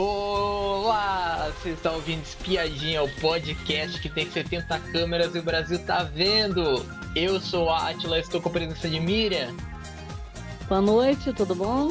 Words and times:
Olá! 0.00 1.50
Você 1.50 1.70
está 1.70 1.90
ouvindo 1.90 2.22
Espiadinha, 2.22 3.02
o 3.02 3.12
podcast 3.16 4.00
que 4.00 4.08
tem 4.08 4.30
70 4.30 4.78
câmeras 4.92 5.34
e 5.34 5.40
o 5.40 5.42
Brasil 5.42 5.76
tá 5.84 6.04
vendo. 6.04 6.86
Eu 7.16 7.40
sou 7.40 7.68
a 7.68 7.88
Atila, 7.88 8.16
estou 8.20 8.40
com 8.40 8.48
a 8.48 8.52
presença 8.52 8.88
de 8.88 9.00
Miriam. 9.00 9.52
Boa 10.68 10.80
noite, 10.80 11.32
tudo 11.32 11.52
bom? 11.52 11.88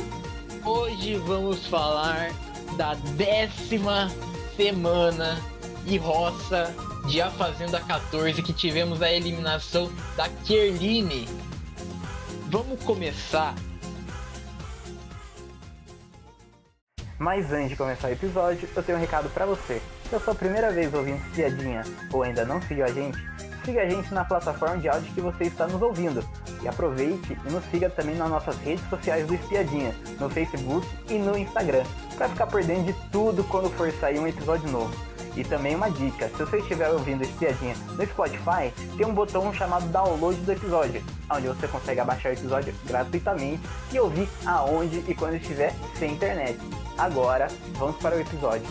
Hoje 0.63 1.15
vamos 1.17 1.67
falar 1.67 2.31
da 2.77 2.93
décima 3.17 4.09
semana 4.55 5.37
e 5.85 5.97
roça 5.97 6.73
de 7.09 7.21
A 7.21 7.29
Fazenda 7.29 7.81
14 7.81 8.41
que 8.41 8.53
tivemos 8.53 9.01
a 9.01 9.11
eliminação 9.11 9.91
da 10.15 10.29
Kerline. 10.45 11.27
Vamos 12.49 12.81
começar 12.85 13.53
Mas 17.19 17.51
antes 17.51 17.69
de 17.69 17.75
começar 17.75 18.09
o 18.09 18.11
episódio, 18.11 18.69
eu 18.75 18.83
tenho 18.83 18.97
um 18.97 19.01
recado 19.01 19.29
para 19.29 19.45
você. 19.45 19.81
Se 20.07 20.13
é 20.13 20.17
a 20.17 20.21
sua 20.21 20.35
primeira 20.35 20.71
vez 20.71 20.93
ouvindo 20.93 21.17
Espiadinha 21.27 21.83
ou 22.13 22.21
ainda 22.21 22.45
não 22.45 22.61
seguiu 22.61 22.85
a 22.85 22.89
gente, 22.89 23.17
siga 23.65 23.81
a 23.81 23.89
gente 23.89 24.13
na 24.13 24.23
plataforma 24.23 24.77
de 24.77 24.87
áudio 24.87 25.11
que 25.13 25.21
você 25.21 25.45
está 25.45 25.67
nos 25.67 25.81
ouvindo. 25.81 26.23
E 26.61 26.67
aproveite 26.67 27.37
e 27.45 27.51
nos 27.51 27.63
siga 27.71 27.89
também 27.89 28.15
nas 28.15 28.29
nossas 28.29 28.55
redes 28.57 28.87
sociais 28.87 29.25
do 29.25 29.33
Espiadinha, 29.33 29.95
no 30.19 30.29
Facebook 30.29 30.87
e 31.09 31.17
no 31.17 31.37
Instagram, 31.37 31.83
para 32.15 32.29
ficar 32.29 32.47
por 32.47 32.63
dentro 32.63 32.93
de 32.93 32.93
tudo 33.11 33.43
quando 33.45 33.69
for 33.71 33.91
sair 33.93 34.19
um 34.19 34.27
episódio 34.27 34.69
novo. 34.69 34.95
E 35.37 35.43
também 35.43 35.75
uma 35.75 35.91
dica, 35.91 36.29
se 36.29 36.43
você 36.43 36.57
estiver 36.57 36.89
ouvindo 36.89 37.21
Espiadinha 37.21 37.75
no 37.95 38.03
Spotify, 38.07 38.73
tem 38.97 39.05
um 39.05 39.13
botão 39.13 39.53
chamado 39.53 39.87
download 39.91 40.35
do 40.41 40.51
episódio, 40.51 41.03
onde 41.31 41.47
você 41.47 41.67
consegue 41.67 41.99
abaixar 41.99 42.31
o 42.31 42.35
episódio 42.35 42.73
gratuitamente 42.85 43.61
e 43.93 43.99
ouvir 43.99 44.27
aonde 44.47 44.97
e 45.07 45.13
quando 45.13 45.35
estiver 45.35 45.75
sem 45.93 46.13
internet. 46.13 46.57
Agora, 46.97 47.49
vamos 47.73 47.97
para 47.97 48.15
o 48.15 48.19
episódio. 48.19 48.65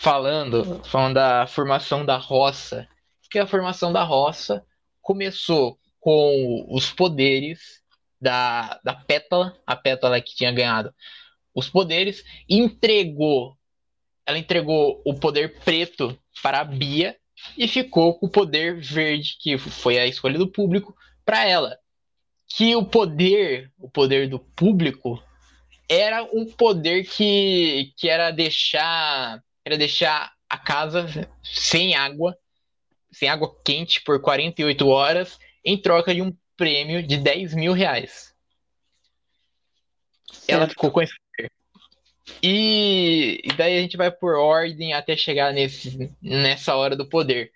Falando, 0.00 0.82
falando 0.84 1.14
da 1.14 1.46
formação 1.46 2.02
da 2.02 2.16
roça, 2.16 2.88
que 3.30 3.38
a 3.38 3.46
formação 3.46 3.92
da 3.92 4.04
roça 4.04 4.64
começou 5.02 5.78
com 6.00 6.66
os 6.70 6.90
poderes 6.90 7.82
da, 8.18 8.80
da 8.82 8.94
Pétala, 8.94 9.54
a 9.66 9.76
Pétala 9.76 10.18
que 10.22 10.34
tinha 10.34 10.50
ganhado 10.50 10.94
os 11.56 11.70
poderes, 11.70 12.22
entregou, 12.46 13.56
ela 14.26 14.38
entregou 14.38 15.00
o 15.06 15.14
poder 15.14 15.58
preto 15.60 16.16
para 16.42 16.60
a 16.60 16.64
Bia 16.64 17.16
e 17.56 17.66
ficou 17.66 18.18
com 18.18 18.26
o 18.26 18.30
poder 18.30 18.78
verde, 18.78 19.38
que 19.40 19.56
foi 19.56 19.98
a 19.98 20.06
escolha 20.06 20.38
do 20.38 20.46
público, 20.46 20.94
para 21.24 21.46
ela 21.46 21.78
que 22.46 22.76
o 22.76 22.84
poder, 22.84 23.72
o 23.78 23.88
poder 23.88 24.28
do 24.28 24.38
público, 24.38 25.20
era 25.88 26.22
um 26.24 26.44
poder 26.44 27.04
que, 27.04 27.92
que 27.96 28.08
era 28.08 28.30
deixar 28.30 29.42
era 29.64 29.78
deixar 29.78 30.32
a 30.48 30.58
casa 30.58 31.28
sem 31.42 31.96
água, 31.96 32.38
sem 33.10 33.28
água 33.28 33.52
quente 33.64 34.00
por 34.02 34.20
48 34.20 34.86
horas, 34.86 35.38
em 35.64 35.80
troca 35.80 36.14
de 36.14 36.22
um 36.22 36.36
prêmio 36.56 37.02
de 37.02 37.16
10 37.16 37.54
mil 37.54 37.72
reais. 37.72 38.32
Certo. 40.30 40.50
Ela 40.50 40.68
ficou 40.68 40.92
com 40.92 41.02
esse. 41.02 41.14
E, 42.42 43.40
e 43.44 43.48
daí 43.56 43.78
a 43.78 43.80
gente 43.80 43.96
vai 43.96 44.10
por 44.10 44.34
ordem 44.34 44.92
até 44.92 45.16
chegar 45.16 45.52
nesse, 45.52 46.10
nessa 46.20 46.74
hora 46.74 46.96
do 46.96 47.08
poder 47.08 47.52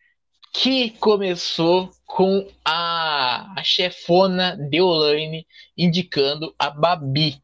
que 0.52 0.90
começou 0.98 1.90
com 2.04 2.46
a, 2.64 3.52
a 3.56 3.62
chefona 3.62 4.56
Deolane 4.56 5.46
indicando 5.76 6.54
a 6.58 6.70
Babi. 6.70 7.40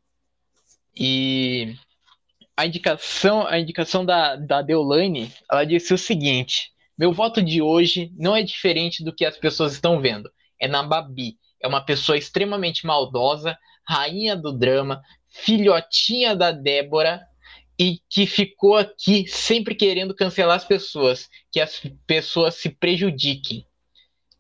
E 0.95 1.75
a 2.57 2.67
indicação, 2.67 3.47
a 3.47 3.59
indicação 3.59 4.05
da, 4.05 4.35
da 4.35 4.63
Deolane, 4.63 5.33
ela 5.51 5.65
disse 5.65 5.95
o 5.95 5.99
seguinte: 5.99 6.73
meu 6.99 7.13
voto 7.13 7.43
de 7.43 7.61
hoje 7.61 8.11
não 8.17 8.35
é 8.35 8.43
diferente 8.43 9.05
do 9.05 9.15
que 9.15 9.25
as 9.25 9.37
pessoas 9.37 9.73
estão 9.73 10.01
vendo. 10.01 10.31
É 10.61 10.67
na 10.67 10.83
Babi. 10.83 11.37
É 11.63 11.69
uma 11.69 11.85
pessoa 11.85 12.19
extremamente 12.19 12.87
maldosa, 12.87 13.59
rainha 13.87 14.37
do 14.37 14.53
drama, 14.53 15.03
filhotinha 15.43 16.35
da 16.35 16.51
Débora, 16.51 17.27
e 17.79 18.01
que 18.09 18.27
ficou 18.27 18.77
aqui 18.77 19.27
sempre 19.29 19.75
querendo 19.75 20.15
cancelar 20.15 20.57
as 20.57 20.65
pessoas, 20.65 21.29
que 21.53 21.61
as 21.61 21.83
pessoas 22.07 22.55
se 22.55 22.71
prejudiquem. 22.71 23.67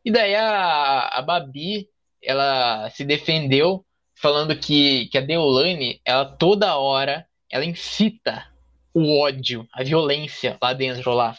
E 0.04 0.10
daí 0.10 0.34
a, 0.34 1.08
a 1.08 1.22
Babi, 1.22 1.88
ela 2.22 2.88
se 2.90 3.04
defendeu 3.04 3.84
falando 4.14 4.56
que, 4.58 5.06
que 5.06 5.18
a 5.18 5.20
Deolane, 5.20 6.00
ela 6.04 6.24
toda 6.24 6.76
hora, 6.76 7.26
ela 7.50 7.64
incita 7.64 8.46
o 8.94 9.20
ódio, 9.20 9.68
a 9.72 9.82
violência 9.82 10.56
lá 10.62 10.72
dentro 10.72 11.12
lá. 11.12 11.36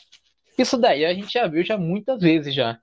Isso 0.58 0.78
daí 0.78 1.04
a 1.04 1.14
gente 1.14 1.32
já 1.32 1.48
viu 1.48 1.64
já 1.64 1.78
muitas 1.78 2.22
vezes 2.22 2.54
já. 2.54 2.80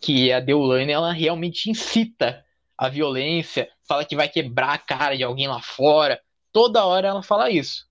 Que 0.00 0.32
a 0.32 0.40
Deolane, 0.40 0.90
ela 0.90 1.12
realmente 1.12 1.68
incita 1.68 2.42
a 2.80 2.88
violência, 2.88 3.68
fala 3.86 4.06
que 4.06 4.16
vai 4.16 4.26
quebrar 4.26 4.72
a 4.72 4.78
cara 4.78 5.14
de 5.14 5.22
alguém 5.22 5.46
lá 5.46 5.60
fora. 5.60 6.18
Toda 6.50 6.86
hora 6.86 7.08
ela 7.08 7.22
fala 7.22 7.50
isso. 7.50 7.86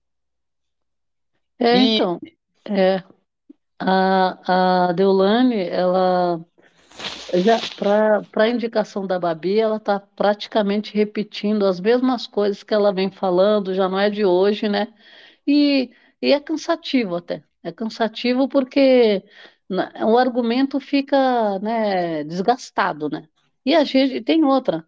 É, 1.60 1.76
E 1.76 1.94
então, 1.94 2.20
é, 2.64 3.04
a, 3.78 4.88
a 4.88 4.92
Deolane, 4.92 5.62
ela 5.62 6.44
já 7.34 7.60
para 7.78 8.42
a 8.42 8.48
indicação 8.48 9.06
da 9.06 9.16
Babi, 9.16 9.60
ela 9.60 9.76
está 9.76 10.00
praticamente 10.00 10.92
repetindo 10.92 11.66
as 11.66 11.78
mesmas 11.78 12.26
coisas 12.26 12.64
que 12.64 12.74
ela 12.74 12.92
vem 12.92 13.12
falando, 13.12 13.72
já 13.72 13.88
não 13.88 13.98
é 13.98 14.10
de 14.10 14.24
hoje, 14.24 14.68
né? 14.68 14.92
E, 15.46 15.92
e 16.20 16.32
é 16.32 16.40
cansativo 16.40 17.14
até. 17.14 17.44
É 17.62 17.70
cansativo 17.70 18.48
porque 18.48 19.22
o 20.04 20.18
argumento 20.18 20.80
fica, 20.80 21.60
né, 21.60 22.24
desgastado, 22.24 23.08
né? 23.08 23.28
E 23.64 23.74
a 23.74 23.84
gente 23.84 24.20
tem 24.22 24.44
outra. 24.44 24.86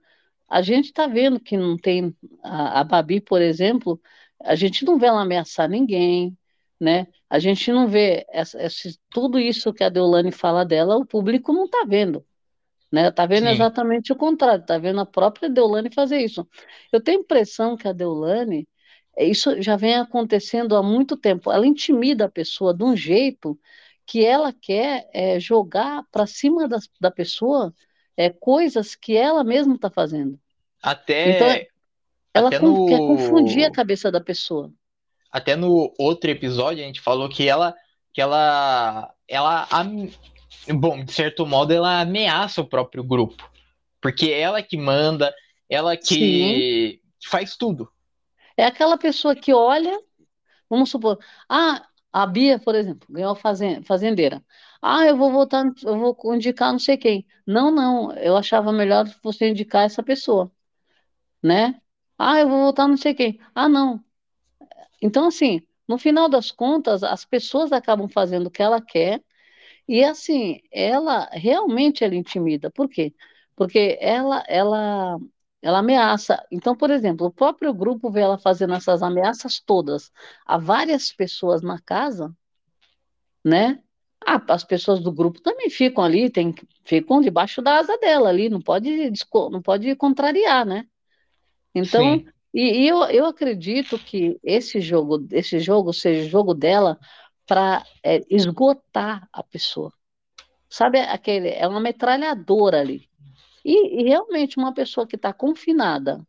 A 0.48 0.62
gente 0.62 0.86
está 0.86 1.06
vendo 1.06 1.40
que 1.40 1.56
não 1.56 1.76
tem 1.76 2.14
a, 2.42 2.80
a 2.80 2.84
Babi, 2.84 3.20
por 3.20 3.40
exemplo, 3.40 4.00
a 4.40 4.54
gente 4.54 4.84
não 4.84 4.98
vê 4.98 5.06
ela 5.06 5.22
ameaçar 5.22 5.68
ninguém, 5.68 6.36
né? 6.78 7.06
A 7.30 7.38
gente 7.38 7.72
não 7.72 7.88
vê 7.88 8.26
essa, 8.28 8.60
essa, 8.60 8.90
tudo 9.08 9.38
isso 9.38 9.72
que 9.72 9.84
a 9.84 9.88
Deolane 9.88 10.32
fala 10.32 10.64
dela, 10.64 10.96
o 10.96 11.06
público 11.06 11.52
não 11.52 11.64
está 11.64 11.84
vendo. 11.86 12.24
Né? 12.90 13.08
Está 13.08 13.24
vendo 13.24 13.46
Sim. 13.46 13.52
exatamente 13.52 14.12
o 14.12 14.16
contrário, 14.16 14.60
está 14.60 14.76
vendo 14.76 15.00
a 15.00 15.06
própria 15.06 15.48
Deolane 15.48 15.90
fazer 15.90 16.18
isso. 16.18 16.46
Eu 16.92 17.00
tenho 17.00 17.18
a 17.18 17.22
impressão 17.22 17.74
que 17.76 17.88
a 17.88 17.92
Deolane, 17.92 18.68
isso 19.16 19.62
já 19.62 19.76
vem 19.76 19.94
acontecendo 19.94 20.76
há 20.76 20.82
muito 20.82 21.16
tempo, 21.16 21.50
ela 21.50 21.66
intimida 21.66 22.26
a 22.26 22.30
pessoa 22.30 22.74
de 22.74 22.84
um 22.84 22.94
jeito 22.94 23.58
que 24.04 24.24
ela 24.24 24.52
quer 24.52 25.08
é, 25.14 25.40
jogar 25.40 26.04
para 26.10 26.26
cima 26.26 26.68
da, 26.68 26.78
da 27.00 27.10
pessoa 27.10 27.74
é, 28.16 28.30
coisas 28.30 28.94
que 28.94 29.16
ela 29.16 29.44
mesma 29.44 29.74
está 29.74 29.90
fazendo. 29.90 30.38
Até. 30.82 31.36
Então, 31.36 31.66
ela 32.34 32.48
até 32.48 32.58
no... 32.58 32.86
quer 32.86 32.98
confundir 32.98 33.64
a 33.64 33.70
cabeça 33.70 34.10
da 34.10 34.20
pessoa 34.20 34.72
até 35.32 35.56
no 35.56 35.92
outro 35.98 36.30
episódio 36.30 36.84
a 36.84 36.86
gente 36.86 37.00
falou 37.00 37.28
que 37.28 37.48
ela 37.48 37.74
que 38.12 38.20
ela 38.20 39.12
ela 39.26 39.66
bom, 40.74 41.02
de 41.02 41.10
certo 41.10 41.46
modo 41.46 41.72
ela 41.72 42.02
ameaça 42.02 42.60
o 42.60 42.68
próprio 42.68 43.02
grupo, 43.02 43.50
porque 44.00 44.30
ela 44.30 44.62
que 44.62 44.76
manda, 44.76 45.34
ela 45.68 45.96
que, 45.96 47.00
que 47.18 47.28
faz 47.28 47.56
tudo. 47.56 47.90
É 48.54 48.66
aquela 48.66 48.98
pessoa 48.98 49.34
que 49.34 49.54
olha, 49.54 49.98
vamos 50.68 50.90
supor, 50.90 51.18
ah, 51.48 51.82
a 52.12 52.26
Bia, 52.26 52.58
por 52.58 52.74
exemplo, 52.74 53.08
ganhou 53.08 53.34
fazendeira. 53.34 54.44
Ah, 54.82 55.06
eu 55.06 55.16
vou 55.16 55.30
votar, 55.32 55.64
eu 55.84 55.98
vou 55.98 56.16
indicar 56.34 56.72
não 56.72 56.78
sei 56.78 56.96
quem. 56.96 57.26
Não, 57.46 57.70
não, 57.70 58.12
eu 58.16 58.36
achava 58.36 58.72
melhor 58.72 59.06
você 59.22 59.48
indicar 59.48 59.84
essa 59.84 60.02
pessoa, 60.02 60.50
né? 61.42 61.80
Ah, 62.18 62.40
eu 62.40 62.48
vou 62.48 62.64
votar 62.66 62.88
não 62.88 62.96
sei 62.98 63.14
quem. 63.14 63.40
Ah, 63.54 63.68
não, 63.68 64.04
então, 65.00 65.26
assim, 65.28 65.60
no 65.88 65.98
final 65.98 66.28
das 66.28 66.50
contas, 66.50 67.02
as 67.02 67.24
pessoas 67.24 67.72
acabam 67.72 68.08
fazendo 68.08 68.46
o 68.46 68.50
que 68.50 68.62
ela 68.62 68.80
quer, 68.80 69.22
e 69.88 70.04
assim, 70.04 70.60
ela 70.72 71.28
realmente 71.32 72.04
ela 72.04 72.14
intimida. 72.16 72.70
Por 72.70 72.88
quê? 72.88 73.14
Porque 73.56 73.98
ela, 74.00 74.44
ela, 74.48 75.18
ela 75.62 75.78
ameaça. 75.80 76.44
Então, 76.52 76.76
por 76.76 76.90
exemplo, 76.90 77.26
o 77.28 77.32
próprio 77.32 77.74
grupo 77.74 78.10
vê 78.10 78.20
ela 78.22 78.38
fazendo 78.38 78.74
essas 78.74 79.02
ameaças 79.02 79.60
todas 79.60 80.12
a 80.46 80.58
várias 80.58 81.12
pessoas 81.12 81.62
na 81.62 81.80
casa, 81.80 82.34
né? 83.44 83.82
Ah, 84.26 84.42
as 84.48 84.64
pessoas 84.64 85.00
do 85.00 85.12
grupo 85.12 85.40
também 85.40 85.70
ficam 85.70 86.02
ali, 86.04 86.30
tem, 86.30 86.54
ficam 86.84 87.20
debaixo 87.20 87.60
da 87.62 87.78
asa 87.78 87.96
dela 87.98 88.28
ali, 88.28 88.48
não 88.48 88.60
pode, 88.60 89.12
não 89.50 89.62
pode 89.62 89.94
contrariar, 89.96 90.64
né? 90.64 90.86
Então, 91.74 92.18
Sim. 92.18 92.26
E, 92.54 92.82
e 92.82 92.88
eu, 92.88 93.02
eu 93.04 93.26
acredito 93.26 93.98
que 93.98 94.38
esse 94.42 94.80
jogo, 94.80 95.26
esse 95.32 95.58
jogo 95.58 95.92
seja 95.92 96.28
jogo 96.28 96.52
dela 96.52 96.98
para 97.46 97.82
é, 98.02 98.20
esgotar 98.28 99.26
a 99.32 99.42
pessoa. 99.42 99.92
Sabe, 100.68 101.00
aquele, 101.00 101.48
é 101.48 101.66
uma 101.66 101.80
metralhadora 101.80 102.80
ali. 102.80 103.08
E, 103.64 104.02
e 104.02 104.04
realmente 104.04 104.58
uma 104.58 104.72
pessoa 104.72 105.06
que 105.06 105.16
está 105.16 105.32
confinada, 105.32 106.20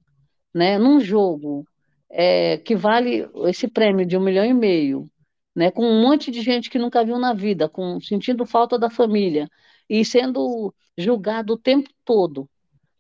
né, 0.54 0.78
num 0.78 1.00
jogo 1.00 1.66
é, 2.10 2.58
que 2.58 2.76
vale 2.76 3.28
esse 3.48 3.68
prêmio 3.68 4.06
de 4.06 4.16
um 4.16 4.22
milhão 4.22 4.46
e 4.46 4.54
meio, 4.54 5.10
né, 5.56 5.72
com 5.72 5.86
um 5.86 6.02
monte 6.02 6.32
de 6.32 6.42
gente 6.42 6.70
que 6.70 6.80
nunca 6.80 7.04
viu 7.06 7.20
na 7.20 7.34
vida, 7.34 7.70
com 7.70 8.00
sentindo 8.02 8.46
falta 8.46 8.78
da 8.78 8.90
família 8.90 9.50
e 9.90 10.04
sendo 10.04 10.74
julgado 10.98 11.54
o 11.54 11.58
tempo 11.58 11.90
todo, 12.04 12.50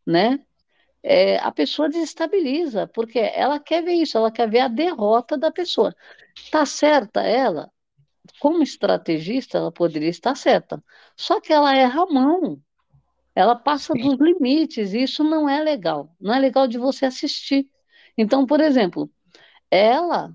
né? 0.05 0.39
É, 1.01 1.37
a 1.39 1.51
pessoa 1.51 1.89
desestabiliza, 1.89 2.87
porque 2.87 3.19
ela 3.19 3.59
quer 3.59 3.83
ver 3.83 3.93
isso, 3.93 4.17
ela 4.17 4.31
quer 4.31 4.49
ver 4.49 4.61
a 4.61 4.67
derrota 4.69 5.37
da 5.37 5.51
pessoa. 5.51 5.93
Tá 6.49 6.65
certa 6.65 7.21
ela? 7.21 7.69
Como 8.39 8.63
estrategista, 8.63 9.57
ela 9.57 9.71
poderia 9.71 10.09
estar 10.09 10.35
certa. 10.35 10.81
Só 11.17 11.41
que 11.41 11.51
ela 11.51 11.75
erra 11.75 12.03
a 12.03 12.05
mão. 12.05 12.61
Ela 13.35 13.55
passa 13.55 13.93
dos 13.93 14.17
limites, 14.19 14.93
e 14.93 15.03
isso 15.03 15.23
não 15.23 15.49
é 15.49 15.61
legal. 15.61 16.15
Não 16.21 16.33
é 16.33 16.39
legal 16.39 16.67
de 16.67 16.77
você 16.77 17.05
assistir. 17.05 17.67
Então, 18.17 18.45
por 18.45 18.61
exemplo, 18.61 19.09
ela 19.71 20.33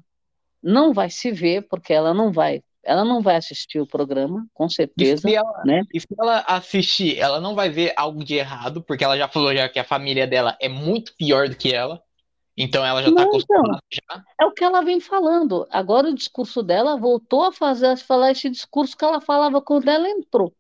não 0.63 0.93
vai 0.93 1.11
se 1.11 1.31
ver, 1.31 1.67
porque 1.69 1.93
ela 1.93 2.13
não 2.13 2.33
vai, 2.33 2.63
ela 2.83 3.05
não 3.05 3.21
vai 3.21 3.37
assistir 3.37 3.81
o 3.81 3.87
programa, 3.87 4.47
com 4.55 4.69
certeza. 4.69 5.29
E 5.29 5.31
se 5.31 5.35
ela, 5.35 5.63
né? 5.65 5.83
e 5.93 6.01
se 6.01 6.07
ela 6.19 6.41
assistir, 6.41 7.19
ela 7.19 7.41
não 7.41 7.55
vai 7.55 7.69
ver 7.69 7.93
algo 7.97 8.25
de 8.25 8.35
errado, 8.35 8.83
porque 8.83 9.05
ela 9.05 9.17
já 9.17 9.29
falou 9.29 9.55
já 9.55 9.69
que 9.69 9.79
a 9.79 9.85
família 9.85 10.27
dela 10.27 10.57
é 10.61 10.69
muito 10.69 11.15
pior 11.17 11.49
do 11.49 11.57
que 11.57 11.75
ela. 11.75 12.03
Então 12.61 12.85
ela 12.85 13.01
já 13.01 13.11
está 13.11 13.23
acostumada 13.23 13.79
então, 13.93 14.17
já. 14.17 14.25
É 14.41 14.45
o 14.45 14.53
que 14.53 14.65
ela 14.65 14.83
vem 14.83 14.99
falando. 14.99 15.65
Agora 15.71 16.09
o 16.09 16.15
discurso 16.15 16.61
dela 16.61 16.97
voltou 16.97 17.45
a 17.45 17.53
fazer, 17.53 17.87
a 17.87 17.97
falar 17.97 18.33
esse 18.33 18.51
discurso 18.51 18.97
que 18.97 19.05
ela 19.05 19.21
falava 19.21 19.63
quando 19.63 19.89
ela 19.89 20.09
entrou. 20.09 20.53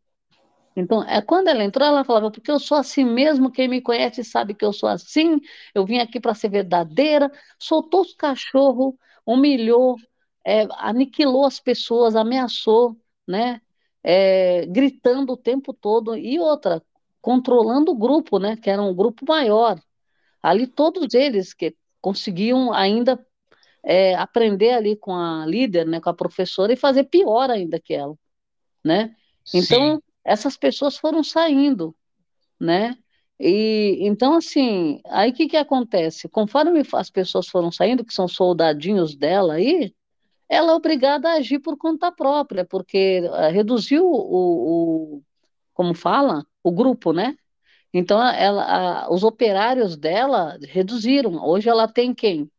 Então, 0.76 1.02
é, 1.02 1.20
quando 1.20 1.48
ela 1.48 1.64
entrou, 1.64 1.84
ela 1.84 2.04
falava, 2.04 2.30
porque 2.30 2.52
eu 2.52 2.60
sou 2.60 2.78
assim 2.78 3.04
mesmo, 3.04 3.50
quem 3.50 3.66
me 3.66 3.80
conhece 3.80 4.22
sabe 4.22 4.54
que 4.54 4.64
eu 4.64 4.72
sou 4.72 4.88
assim, 4.88 5.40
eu 5.74 5.84
vim 5.84 5.98
aqui 5.98 6.20
para 6.20 6.34
ser 6.34 6.50
verdadeira, 6.50 7.32
soltou 7.58 8.02
os 8.02 8.14
cachorros, 8.14 8.94
humilhou, 9.32 9.96
é, 10.44 10.66
aniquilou 10.78 11.44
as 11.44 11.60
pessoas, 11.60 12.16
ameaçou, 12.16 12.96
né? 13.26 13.60
É, 14.02 14.64
gritando 14.66 15.32
o 15.32 15.36
tempo 15.36 15.72
todo, 15.74 16.16
e 16.16 16.38
outra, 16.38 16.82
controlando 17.20 17.92
o 17.92 17.96
grupo, 17.96 18.38
né? 18.38 18.56
Que 18.56 18.70
era 18.70 18.80
um 18.82 18.94
grupo 18.94 19.24
maior. 19.26 19.78
Ali 20.42 20.66
todos 20.66 21.14
eles 21.14 21.52
que 21.52 21.76
conseguiam 22.00 22.72
ainda 22.72 23.18
é, 23.84 24.14
aprender 24.14 24.70
ali 24.72 24.96
com 24.96 25.14
a 25.14 25.44
líder, 25.44 25.86
né, 25.86 26.00
com 26.00 26.08
a 26.08 26.14
professora, 26.14 26.72
e 26.72 26.76
fazer 26.76 27.04
pior 27.04 27.50
ainda 27.50 27.80
que 27.80 27.92
ela, 27.92 28.14
né? 28.84 29.14
Então, 29.52 29.96
Sim 29.96 30.02
essas 30.28 30.58
pessoas 30.58 30.98
foram 30.98 31.24
saindo, 31.24 31.96
né? 32.60 32.96
E 33.40 33.98
então 34.00 34.34
assim, 34.34 35.00
aí 35.06 35.30
o 35.30 35.34
que 35.34 35.48
que 35.48 35.56
acontece? 35.56 36.28
Conforme 36.28 36.82
as 36.92 37.10
pessoas 37.10 37.48
foram 37.48 37.70
saindo, 37.70 38.04
que 38.04 38.12
são 38.12 38.26
soldadinhos 38.28 39.16
dela 39.16 39.54
aí, 39.54 39.94
ela 40.48 40.72
é 40.72 40.74
obrigada 40.74 41.30
a 41.30 41.34
agir 41.34 41.60
por 41.60 41.76
conta 41.76 42.10
própria, 42.10 42.64
porque 42.64 43.20
uh, 43.20 43.52
reduziu 43.52 44.04
o, 44.06 45.16
o, 45.18 45.22
como 45.74 45.94
fala, 45.94 46.44
o 46.62 46.72
grupo, 46.72 47.12
né? 47.12 47.36
Então 47.92 48.20
ela, 48.26 48.64
a, 49.04 49.12
os 49.12 49.22
operários 49.24 49.96
dela 49.96 50.58
reduziram. 50.62 51.36
Hoje 51.44 51.68
ela 51.68 51.88
tem 51.88 52.14
quem? 52.14 52.50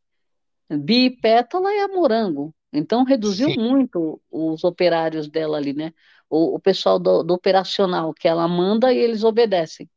Bi, 0.69 1.09
Pétala 1.09 1.73
e 1.73 1.79
a 1.79 1.87
Morango. 1.87 2.53
Então 2.71 3.03
reduziu 3.03 3.49
Sim. 3.51 3.57
muito 3.59 4.21
os 4.31 4.63
operários 4.63 5.27
dela 5.27 5.57
ali, 5.57 5.73
né? 5.73 5.93
o, 6.29 6.55
o 6.55 6.59
pessoal 6.59 6.99
do, 6.99 7.23
do, 7.23 7.33
operacional, 7.33 8.13
que 8.13 8.27
ela 8.27 8.47
manda 8.47 8.93
e 8.93 8.97
eles 8.97 9.23
obedecem. 9.23 9.89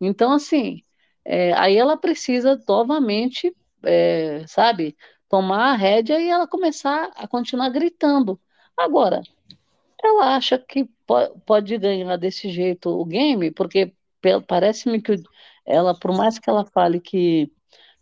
Então, 0.00 0.32
assim, 0.32 0.82
é, 1.24 1.52
aí 1.54 1.76
ela 1.76 1.96
precisa 1.96 2.60
novamente, 2.68 3.54
é, 3.84 4.46
sabe, 4.46 4.96
tomar 5.28 5.72
a 5.72 5.76
rédea 5.76 6.20
e 6.20 6.28
ela 6.28 6.46
começar 6.46 7.10
a 7.16 7.28
continuar 7.28 7.68
gritando. 7.70 8.40
Agora, 8.76 9.22
ela 10.02 10.36
acha 10.36 10.58
que 10.58 10.88
pode, 11.46 11.78
ganhar 11.78 12.16
desse 12.16 12.50
jeito 12.50 12.90
o 12.90 13.04
game, 13.04 13.50
porque 13.50 13.92
parece-me 14.46 15.02
que 15.02 15.16
ela, 15.66 15.94
por 15.98 16.16
mais 16.16 16.38
que 16.38 16.48
ela 16.50 16.64
fale 16.64 17.00
que 17.00 17.52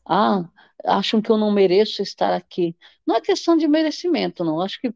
ah, 0.06 0.44
acham 0.84 1.20
que 1.22 1.30
eu 1.30 1.36
não 1.38 1.50
mereço 1.50 2.02
estar 2.02 2.34
aqui. 2.34 2.76
Não 3.06 3.16
é 3.16 3.20
questão 3.20 3.56
de 3.56 3.66
merecimento, 3.68 4.44
não. 4.44 4.60
Acho 4.60 4.80
que 4.80 4.94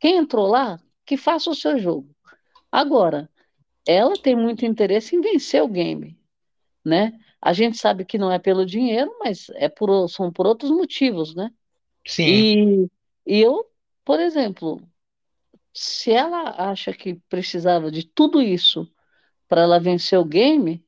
quem 0.00 0.18
entrou 0.18 0.46
lá, 0.48 0.78
que 1.06 1.16
faça 1.16 1.50
o 1.50 1.54
seu 1.54 1.78
jogo. 1.78 2.14
Agora, 2.70 3.30
ela 3.86 4.14
tem 4.16 4.36
muito 4.36 4.64
interesse 4.66 5.16
em 5.16 5.20
vencer 5.20 5.62
o 5.62 5.68
game, 5.68 6.18
né? 6.84 7.12
A 7.40 7.52
gente 7.52 7.76
sabe 7.76 8.04
que 8.04 8.18
não 8.18 8.30
é 8.30 8.38
pelo 8.38 8.64
dinheiro, 8.66 9.14
mas 9.20 9.48
é 9.54 9.68
por, 9.68 10.08
são 10.08 10.32
por 10.32 10.46
outros 10.46 10.70
motivos, 10.70 11.34
né? 11.34 11.50
Sim. 12.06 12.88
E, 13.26 13.36
e 13.38 13.40
eu, 13.40 13.64
por 14.04 14.20
exemplo, 14.20 14.80
se 15.72 16.12
ela 16.12 16.70
acha 16.70 16.92
que 16.92 17.14
precisava 17.28 17.90
de 17.90 18.06
tudo 18.06 18.40
isso 18.42 18.90
para 19.48 19.62
ela 19.62 19.80
vencer 19.80 20.18
o 20.18 20.24
game, 20.24 20.84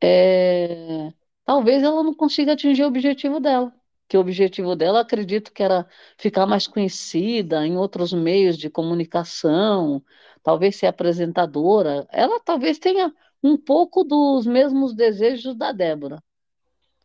é, 0.00 1.12
talvez 1.44 1.82
ela 1.82 2.02
não 2.02 2.14
consiga 2.14 2.52
atingir 2.52 2.84
o 2.84 2.88
objetivo 2.88 3.40
dela 3.40 3.72
que 4.08 4.16
o 4.16 4.20
objetivo 4.20 4.74
dela, 4.74 5.00
acredito 5.00 5.52
que 5.52 5.62
era 5.62 5.86
ficar 6.16 6.46
mais 6.46 6.66
conhecida 6.66 7.66
em 7.66 7.76
outros 7.76 8.12
meios 8.12 8.56
de 8.56 8.70
comunicação, 8.70 10.02
talvez 10.42 10.76
ser 10.76 10.86
apresentadora. 10.86 12.08
Ela 12.10 12.40
talvez 12.40 12.78
tenha 12.78 13.14
um 13.42 13.56
pouco 13.56 14.04
dos 14.04 14.46
mesmos 14.46 14.94
desejos 14.94 15.56
da 15.56 15.72
Débora. 15.72 16.22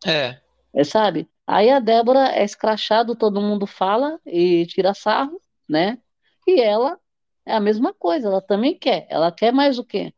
É. 0.04 0.38
é 0.72 0.84
sabe? 0.84 1.28
Aí 1.46 1.70
a 1.70 1.78
Débora 1.78 2.30
é 2.30 2.44
escrachado, 2.44 3.14
todo 3.14 3.40
mundo 3.40 3.66
fala 3.66 4.20
e 4.24 4.66
tira 4.66 4.94
sarro, 4.94 5.40
né? 5.68 5.98
E 6.46 6.60
ela 6.60 6.98
é 7.46 7.54
a 7.54 7.60
mesma 7.60 7.92
coisa, 7.92 8.28
ela 8.28 8.40
também 8.40 8.76
quer. 8.76 9.06
Ela 9.10 9.30
quer 9.30 9.52
mais 9.52 9.78
o 9.78 9.84
quê? 9.84 10.12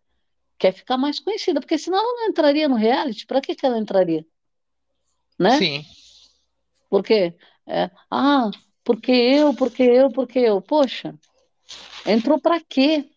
Quer 0.58 0.72
ficar 0.72 0.96
mais 0.96 1.20
conhecida, 1.20 1.60
porque 1.60 1.76
senão 1.76 1.98
ela 1.98 2.20
não 2.20 2.28
entraria 2.28 2.68
no 2.68 2.76
reality. 2.76 3.26
Para 3.26 3.40
que, 3.40 3.54
que 3.54 3.66
ela 3.66 3.78
entraria? 3.78 4.24
Né? 5.38 5.58
Sim. 5.58 5.84
Porque, 6.88 7.34
é, 7.66 7.90
ah, 8.10 8.50
porque 8.84 9.12
eu, 9.12 9.54
porque 9.54 9.82
eu, 9.82 10.10
porque 10.10 10.38
eu. 10.38 10.62
Poxa, 10.62 11.14
entrou 12.06 12.40
para 12.40 12.60
quê? 12.60 13.10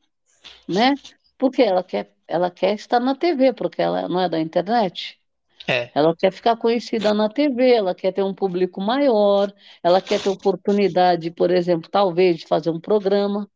Né? 0.68 0.95
Porque 1.38 1.62
ela 1.62 1.84
quer, 1.84 2.13
ela 2.30 2.50
quer 2.52 2.76
estar 2.76 3.00
na 3.00 3.16
TV, 3.16 3.54
porque 3.54 3.81
ela 3.81 4.08
não 4.08 4.20
é 4.20 4.30
da 4.30 4.40
internet. 4.40 5.20
É. 5.68 5.92
Ela 5.94 6.16
quer 6.16 6.31
ficar 6.31 6.56
conhecida 6.56 7.14
na 7.14 7.30
TV, 7.30 7.72
ela 7.72 7.94
quer 7.94 8.12
ter 8.12 8.24
um 8.24 8.34
público 8.34 8.81
maior, 8.81 9.54
ela 9.84 10.02
quer 10.02 10.21
ter 10.21 10.30
oportunidade, 10.30 11.31
por 11.31 11.52
exemplo, 11.52 11.90
talvez 11.90 12.38
de 12.38 12.48
fazer 12.48 12.69
um 12.69 12.80
programa. 12.80 13.50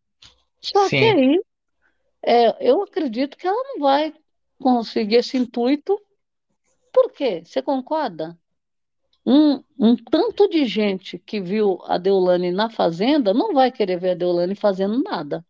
Só 0.62 0.88
Sim. 0.90 1.00
que 1.00 1.06
aí, 1.06 1.40
é, 2.26 2.70
eu 2.70 2.82
acredito 2.84 3.38
que 3.38 3.48
ela 3.48 3.64
não 3.64 3.80
vai 3.80 4.14
conseguir 4.60 5.16
esse 5.16 5.38
intuito. 5.38 6.00
Por 6.92 7.12
quê? 7.12 7.42
Você 7.44 7.62
concorda? 7.62 8.38
um, 9.26 9.64
um 9.80 9.96
tanto 9.96 10.50
de 10.50 10.66
gente 10.66 11.18
que 11.18 11.40
viu 11.40 11.80
a 11.86 11.98
Deolane 11.98 12.52
na 12.52 12.70
Fazenda 12.70 13.34
não 13.34 13.54
vai 13.54 13.72
querer 13.72 14.00
ver 14.00 14.12
a 14.12 14.16
Deolane 14.16 14.56
fazendo 14.56 15.02
nada. 15.02 15.46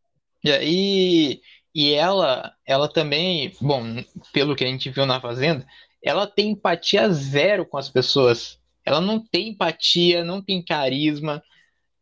E, 0.62 1.42
e 1.74 1.94
ela, 1.94 2.56
ela 2.66 2.88
também, 2.88 3.56
bom, 3.60 3.84
pelo 4.32 4.56
que 4.56 4.64
a 4.64 4.68
gente 4.68 4.90
viu 4.90 5.06
na 5.06 5.20
Fazenda, 5.20 5.66
ela 6.04 6.28
tem 6.28 6.52
empatia 6.52 7.10
zero 7.10 7.66
com 7.66 7.78
as 7.78 7.90
pessoas. 7.90 8.60
Ela 8.86 9.02
não 9.02 9.20
tem 9.20 9.50
empatia, 9.50 10.24
não 10.24 10.42
tem 10.42 10.64
carisma. 10.64 11.44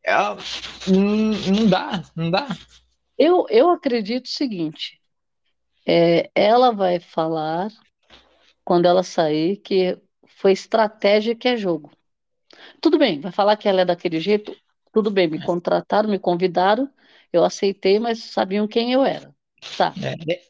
Ela, 0.03 0.37
não, 0.87 1.01
não 1.01 1.67
dá, 1.67 2.03
não 2.15 2.31
dá. 2.31 2.47
Eu, 3.17 3.45
eu 3.49 3.69
acredito 3.69 4.25
o 4.25 4.29
seguinte: 4.29 4.99
é, 5.85 6.29
ela 6.33 6.71
vai 6.71 6.99
falar 6.99 7.71
quando 8.65 8.87
ela 8.87 9.03
sair 9.03 9.57
que 9.57 9.97
foi 10.25 10.51
estratégia 10.51 11.35
que 11.35 11.47
é 11.47 11.55
jogo. 11.55 11.91
Tudo 12.81 12.97
bem, 12.97 13.21
vai 13.21 13.31
falar 13.31 13.55
que 13.55 13.69
ela 13.69 13.81
é 13.81 13.85
daquele 13.85 14.19
jeito? 14.19 14.55
Tudo 14.91 15.09
bem, 15.09 15.27
me 15.27 15.37
é. 15.37 15.45
contrataram, 15.45 16.09
me 16.09 16.19
convidaram, 16.19 16.89
eu 17.31 17.45
aceitei, 17.45 17.99
mas 17.99 18.23
sabiam 18.23 18.67
quem 18.67 18.91
eu 18.91 19.05
era. 19.05 19.33
Tá. 19.77 19.93
É. 20.27 20.41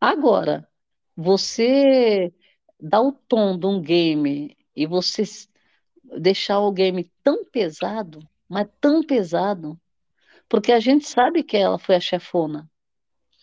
Agora, 0.00 0.68
você 1.16 2.32
dá 2.80 3.00
o 3.00 3.12
tom 3.12 3.58
de 3.58 3.66
um 3.66 3.80
game 3.80 4.56
e 4.74 4.86
você 4.86 5.24
deixar 6.18 6.60
o 6.60 6.72
game 6.72 7.10
tão 7.22 7.44
pesado, 7.44 8.26
mas 8.48 8.68
tão 8.80 9.02
pesado, 9.02 9.78
porque 10.48 10.72
a 10.72 10.80
gente 10.80 11.06
sabe 11.06 11.42
que 11.42 11.56
ela 11.56 11.78
foi 11.78 11.96
a 11.96 12.00
chefona. 12.00 12.70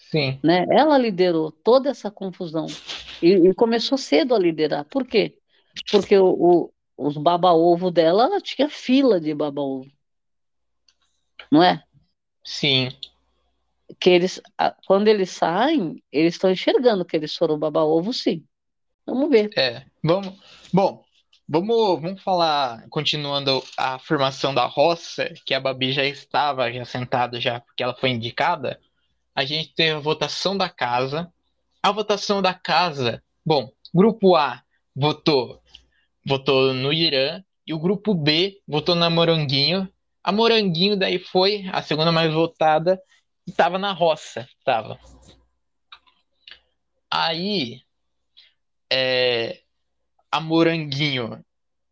Sim. 0.10 0.40
Né? 0.44 0.66
Ela 0.72 0.98
liderou 0.98 1.52
toda 1.52 1.90
essa 1.90 2.10
confusão 2.10 2.68
e, 3.22 3.50
e 3.50 3.54
começou 3.54 3.98
cedo 3.98 4.34
a 4.34 4.40
liderar. 4.40 4.86
Por 4.86 5.06
quê? 5.06 5.38
Porque 5.92 6.18
o, 6.18 6.30
o, 6.30 6.74
os 6.98 7.18
baba-ovo 7.18 7.92
dela, 7.92 8.24
ela 8.24 8.42
tinha 8.42 8.70
fila 8.70 9.20
de 9.20 9.34
baba-ovo. 9.34 9.92
Não 11.52 11.62
é? 11.62 11.84
Sim. 12.44 12.90
Que 14.00 14.10
eles, 14.10 14.42
quando 14.88 15.08
eles 15.08 15.30
saem, 15.30 16.02
eles 16.12 16.36
estão 16.36 16.52
enxergando 16.52 17.06
que 17.06 17.16
eles 17.16 17.36
foram 17.36 17.58
baba-ovo, 17.58 18.12
sim. 18.12 18.44
Vamos 19.06 19.30
ver. 19.30 19.52
É, 19.58 19.86
vamos. 20.04 20.34
Bom, 20.74 21.06
Vamos, 21.48 22.02
vamos 22.02 22.24
falar, 22.24 22.88
continuando 22.90 23.64
a 23.78 24.00
formação 24.00 24.52
da 24.52 24.66
roça, 24.66 25.32
que 25.46 25.54
a 25.54 25.60
Babi 25.60 25.92
já 25.92 26.04
estava 26.04 26.72
já 26.74 26.84
sentada 26.84 27.40
já, 27.40 27.60
porque 27.60 27.84
ela 27.84 27.94
foi 27.94 28.10
indicada. 28.10 28.80
A 29.36 29.46
gente 29.46 29.72
teve 29.76 29.92
a 29.92 30.00
votação 30.00 30.58
da 30.58 30.68
casa. 30.68 31.32
A 31.84 31.92
votação 31.92 32.42
da 32.42 32.52
casa, 32.52 33.22
bom, 33.46 33.70
grupo 33.94 34.36
A 34.36 34.64
votou 34.96 35.62
votou 36.26 36.74
no 36.74 36.92
Irã 36.92 37.44
e 37.68 37.76
o 37.76 37.80
grupo 37.80 38.16
B 38.16 38.60
votou 38.68 38.96
na 38.96 39.08
Moranguinho. 39.08 39.88
A 40.24 40.32
Moranguinho 40.32 40.98
daí 40.98 41.20
foi 41.20 41.70
a 41.72 41.84
segunda 41.84 42.12
mais 42.12 42.34
votada 42.34 43.00
estava 43.48 43.78
na 43.78 43.92
roça, 43.92 44.48
tava. 44.64 45.00
Aí 47.10 47.82
é, 48.92 49.62
a 50.32 50.40
Moranguinho, 50.40 51.44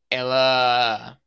ela. 0.09 1.17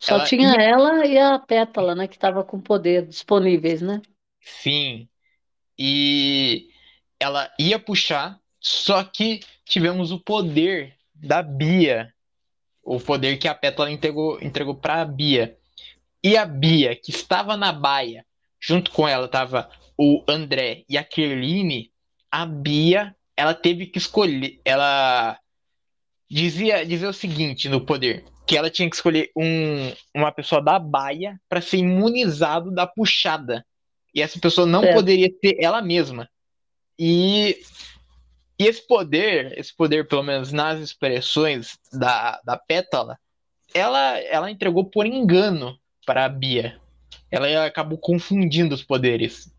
Só 0.00 0.16
ela 0.16 0.24
tinha 0.24 0.54
ia... 0.54 0.62
ela 0.62 1.06
e 1.06 1.18
a 1.18 1.38
Pétala, 1.38 1.94
né? 1.94 2.06
Que 2.06 2.14
estava 2.14 2.44
com 2.44 2.60
poder 2.60 3.06
disponíveis, 3.06 3.82
né? 3.82 4.00
Sim. 4.40 5.08
E 5.76 6.68
ela 7.18 7.52
ia 7.58 7.78
puxar, 7.78 8.40
só 8.60 9.02
que 9.04 9.40
tivemos 9.64 10.12
o 10.12 10.20
poder 10.20 10.96
da 11.14 11.42
Bia. 11.42 12.12
O 12.82 12.98
poder 12.98 13.36
que 13.38 13.48
a 13.48 13.54
Pétala 13.54 13.90
entregou, 13.90 14.40
entregou 14.40 14.74
para 14.74 15.02
a 15.02 15.04
Bia. 15.04 15.58
E 16.22 16.36
a 16.36 16.44
Bia, 16.44 16.96
que 16.96 17.10
estava 17.10 17.56
na 17.56 17.72
baia, 17.72 18.24
junto 18.60 18.90
com 18.90 19.06
ela 19.06 19.26
estava 19.26 19.68
o 19.96 20.24
André 20.28 20.84
e 20.88 20.96
a 20.96 21.04
Kerline, 21.04 21.90
a 22.30 22.46
Bia, 22.46 23.14
ela 23.36 23.54
teve 23.54 23.86
que 23.86 23.98
escolher. 23.98 24.60
Ela 24.64 25.38
dizia, 26.30 26.84
dizia 26.84 27.08
o 27.08 27.12
seguinte 27.12 27.68
no 27.68 27.80
poder: 27.80 28.24
que 28.46 28.56
ela 28.56 28.70
tinha 28.70 28.88
que 28.88 28.96
escolher 28.96 29.30
um, 29.36 29.92
uma 30.14 30.32
pessoa 30.32 30.62
da 30.62 30.78
baia 30.78 31.40
para 31.48 31.60
ser 31.60 31.78
imunizado 31.78 32.70
da 32.70 32.86
puxada. 32.86 33.64
E 34.14 34.22
essa 34.22 34.38
pessoa 34.38 34.66
não 34.66 34.82
é. 34.82 34.94
poderia 34.94 35.28
ser 35.40 35.56
ela 35.60 35.82
mesma. 35.82 36.28
E, 36.98 37.60
e 38.58 38.66
esse 38.66 38.86
poder, 38.86 39.56
esse 39.58 39.74
poder, 39.76 40.08
pelo 40.08 40.22
menos 40.22 40.50
nas 40.50 40.80
expressões 40.80 41.78
da, 41.92 42.40
da 42.44 42.56
pétala, 42.56 43.18
ela, 43.74 44.18
ela 44.18 44.50
entregou 44.50 44.84
por 44.84 45.06
engano 45.06 45.78
para 46.06 46.24
a 46.24 46.28
Bia. 46.28 46.80
Ela 47.30 47.66
acabou 47.66 47.98
confundindo 47.98 48.74
os 48.74 48.82
poderes. 48.82 49.52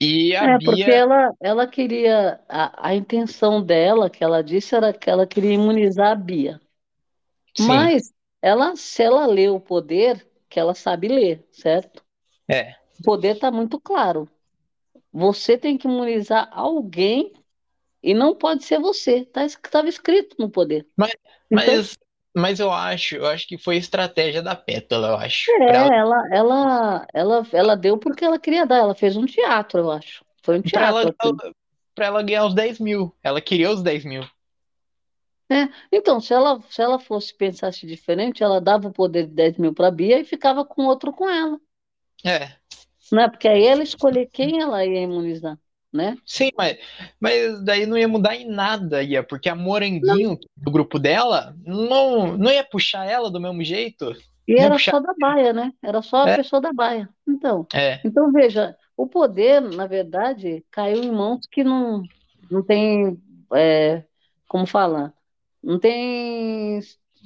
E 0.00 0.34
a 0.36 0.44
é, 0.44 0.58
Bia... 0.58 0.66
porque 0.66 0.90
ela, 0.90 1.32
ela 1.40 1.66
queria. 1.66 2.40
A, 2.48 2.88
a 2.88 2.94
intenção 2.94 3.62
dela, 3.62 4.10
que 4.10 4.22
ela 4.22 4.42
disse, 4.42 4.74
era 4.74 4.92
que 4.92 5.08
ela 5.08 5.26
queria 5.26 5.52
imunizar 5.52 6.12
a 6.12 6.14
Bia. 6.14 6.60
Sim. 7.56 7.66
Mas 7.66 8.12
ela, 8.42 8.74
se 8.76 9.02
ela 9.02 9.26
lê 9.26 9.48
o 9.48 9.60
poder, 9.60 10.26
que 10.48 10.58
ela 10.58 10.74
sabe 10.74 11.08
ler, 11.08 11.46
certo? 11.52 12.04
É. 12.48 12.74
O 12.98 13.02
poder 13.04 13.36
está 13.36 13.50
muito 13.50 13.80
claro. 13.80 14.28
Você 15.12 15.56
tem 15.56 15.78
que 15.78 15.86
imunizar 15.86 16.48
alguém 16.52 17.32
e 18.02 18.12
não 18.12 18.34
pode 18.34 18.64
ser 18.64 18.78
você. 18.80 19.24
Tá, 19.24 19.44
estava 19.46 19.88
escrito 19.88 20.36
no 20.38 20.50
poder. 20.50 20.86
Mas, 20.96 21.12
então, 21.50 21.74
mas 21.74 21.98
mas 22.34 22.58
eu 22.58 22.72
acho, 22.72 23.14
eu 23.14 23.26
acho 23.26 23.46
que 23.46 23.56
foi 23.56 23.76
estratégia 23.76 24.42
da 24.42 24.56
Pétala, 24.56 25.08
eu 25.08 25.16
acho. 25.16 25.50
É, 25.52 25.76
ela... 25.76 25.94
ela, 25.94 26.28
ela, 26.32 27.06
ela, 27.14 27.46
ela 27.52 27.76
deu 27.76 27.96
porque 27.96 28.24
ela 28.24 28.38
queria 28.38 28.66
dar. 28.66 28.78
Ela 28.78 28.94
fez 28.94 29.16
um 29.16 29.24
teatro, 29.24 29.80
eu 29.80 29.90
acho. 29.90 30.24
Foi 30.42 30.58
um 30.58 30.62
teatro. 30.62 30.80
Pra 30.80 30.88
ela, 30.88 31.14
assim. 31.20 31.52
pra 31.94 32.06
ela 32.06 32.22
ganhar 32.22 32.46
os 32.46 32.54
10 32.54 32.80
mil. 32.80 33.14
Ela 33.22 33.40
queria 33.40 33.70
os 33.70 33.82
10 33.82 34.04
mil. 34.04 34.24
É, 35.48 35.68
então, 35.92 36.20
se 36.20 36.34
ela, 36.34 36.60
se 36.68 36.82
ela 36.82 36.98
fosse 36.98 37.32
pensasse 37.32 37.86
diferente, 37.86 38.42
ela 38.42 38.60
dava 38.60 38.88
o 38.88 38.92
poder 38.92 39.26
de 39.26 39.34
10 39.34 39.58
mil 39.58 39.72
para 39.72 39.90
Bia 39.90 40.18
e 40.18 40.24
ficava 40.24 40.64
com 40.64 40.86
outro 40.86 41.12
com 41.12 41.28
ela. 41.28 41.60
É. 42.24 42.52
Né? 43.12 43.28
Porque 43.28 43.46
aí 43.46 43.64
ela 43.64 43.82
escolher 43.82 44.28
quem 44.32 44.60
ela 44.60 44.84
ia 44.84 45.02
imunizar 45.02 45.58
né? 45.94 46.18
Sim, 46.26 46.50
mas, 46.58 46.76
mas 47.20 47.64
daí 47.64 47.86
não 47.86 47.96
ia 47.96 48.08
mudar 48.08 48.34
em 48.34 48.50
nada, 48.50 49.00
ia, 49.00 49.22
porque 49.22 49.48
a 49.48 49.54
Moranguinho 49.54 50.30
não. 50.30 50.38
do 50.56 50.70
grupo 50.72 50.98
dela 50.98 51.56
não, 51.64 52.36
não 52.36 52.50
ia 52.50 52.64
puxar 52.64 53.08
ela 53.08 53.30
do 53.30 53.40
mesmo 53.40 53.62
jeito. 53.62 54.12
E 54.46 54.58
era 54.58 54.74
puxar... 54.74 54.90
só 54.90 55.00
da 55.00 55.14
baia, 55.18 55.52
né? 55.52 55.72
Era 55.80 56.02
só 56.02 56.24
a 56.24 56.30
é. 56.30 56.36
pessoa 56.36 56.60
da 56.60 56.72
baia. 56.72 57.08
Então, 57.26 57.64
é. 57.72 58.00
então 58.04 58.32
veja, 58.32 58.76
o 58.96 59.06
poder, 59.06 59.60
na 59.62 59.86
verdade, 59.86 60.64
caiu 60.68 61.00
em 61.00 61.12
mãos 61.12 61.46
que 61.48 61.62
não, 61.62 62.02
não 62.50 62.60
tem, 62.60 63.16
é, 63.54 64.02
como 64.48 64.66
falar, 64.66 65.14
não 65.62 65.78
tem 65.78 66.80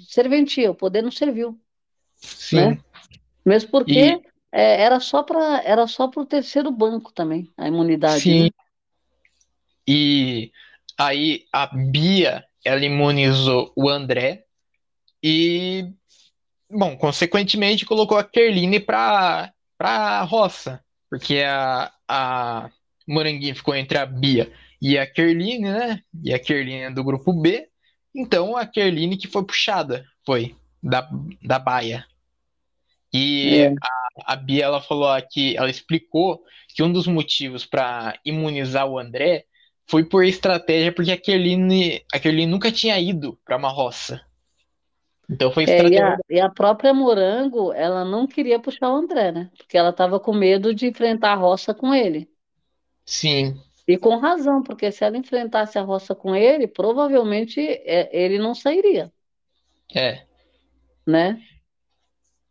serventia, 0.07 0.71
o 0.71 0.75
poder 0.75 1.03
não 1.03 1.11
serviu. 1.11 1.59
Sim. 2.17 2.57
Né? 2.57 2.79
Mesmo 3.47 3.71
porque 3.71 3.93
e... 3.93 4.23
é, 4.53 4.83
era 4.83 5.01
só 5.01 5.23
para 5.23 5.63
era 5.63 5.87
só 5.87 6.09
para 6.09 6.23
o 6.23 6.27
terceiro 6.27 6.71
banco 6.71 7.13
também, 7.13 7.49
a 7.57 7.69
imunidade. 7.69 8.23
Sim. 8.23 8.45
Né? 8.45 8.51
E 9.87 10.53
aí 10.99 11.47
a 11.53 11.67
Bia, 11.67 12.45
ela 12.65 12.85
imunizou 12.85 13.73
o 13.75 13.89
André 13.89 14.45
e, 15.23 15.91
bom, 16.71 16.97
consequentemente 16.97 17.87
colocou 17.87 18.19
a 18.19 18.25
Kerline 18.25 18.81
para 18.81 19.53
a 19.79 20.23
roça, 20.23 20.85
porque 21.09 21.43
a, 21.43 21.91
a 22.07 22.71
Moranguinho 23.07 23.57
ficou 23.57 23.75
entre 23.75 23.99
a 23.99 24.05
Bia 24.05 24.53
e 24.81 24.99
a 24.99 25.07
Kerline, 25.07 25.71
né? 25.71 26.03
E 26.23 26.33
a 26.33 26.39
Kerline 26.39 26.83
é 26.83 26.91
do 26.91 27.03
grupo 27.03 27.33
B. 27.33 27.69
Então 28.15 28.57
a 28.57 28.67
Kerline 28.67 29.17
que 29.17 29.29
foi 29.29 29.45
puxada, 29.45 30.07
foi 30.25 30.55
da, 30.83 31.09
da 31.43 31.59
baia. 31.59 32.07
E 33.13 33.59
é. 33.59 33.69
a, 33.69 34.33
a 34.33 34.37
Bia 34.37 34.65
ela 34.65 34.81
falou 34.81 35.09
aqui, 35.09 35.57
ela 35.57 35.71
explicou 35.71 36.43
que 36.75 36.83
um 36.83 36.93
dos 36.93 37.07
motivos 37.07 37.65
para 37.65 38.19
imunizar 38.25 38.87
o 38.87 38.99
André 38.99 39.45
foi 39.87 40.05
por 40.05 40.25
estratégia, 40.25 40.93
porque 40.93 41.11
a 41.11 41.17
Kerline, 41.17 42.05
a 42.13 42.19
Kerline 42.19 42.51
nunca 42.51 42.71
tinha 42.71 42.99
ido 43.01 43.39
para 43.45 43.57
uma 43.57 43.71
roça. 43.71 44.21
Então 45.31 45.51
foi 45.51 45.65
estratégia. 45.65 45.99
É, 45.99 46.35
e, 46.35 46.37
a, 46.37 46.37
e, 46.37 46.41
a, 46.41 46.49
própria 46.49 46.93
Morango, 46.93 47.73
ela 47.73 48.05
não 48.05 48.27
queria 48.27 48.59
puxar 48.59 48.91
o 48.91 48.97
André, 48.97 49.33
né? 49.33 49.51
Porque 49.57 49.77
ela 49.77 49.91
estava 49.91 50.19
com 50.19 50.33
medo 50.33 50.75
de 50.75 50.87
enfrentar 50.87 51.33
a 51.33 51.37
roça 51.37 51.75
com 51.75 51.95
ele. 51.95 52.29
Sim. 53.05 53.61
E 53.87 53.97
com 53.97 54.19
razão, 54.19 54.63
porque 54.63 54.93
se 54.93 55.03
ela 55.05 55.17
enfrentasse 55.17 55.79
a 55.79 55.83
roça 55.83 56.15
com 56.15 56.35
ele, 56.35 56.67
provavelmente 56.67 57.61
é, 57.61 58.11
ele 58.13 58.39
não 58.39 58.55
sairia. 58.55 59.11
É. 59.95 60.23
Né? 61.07 61.43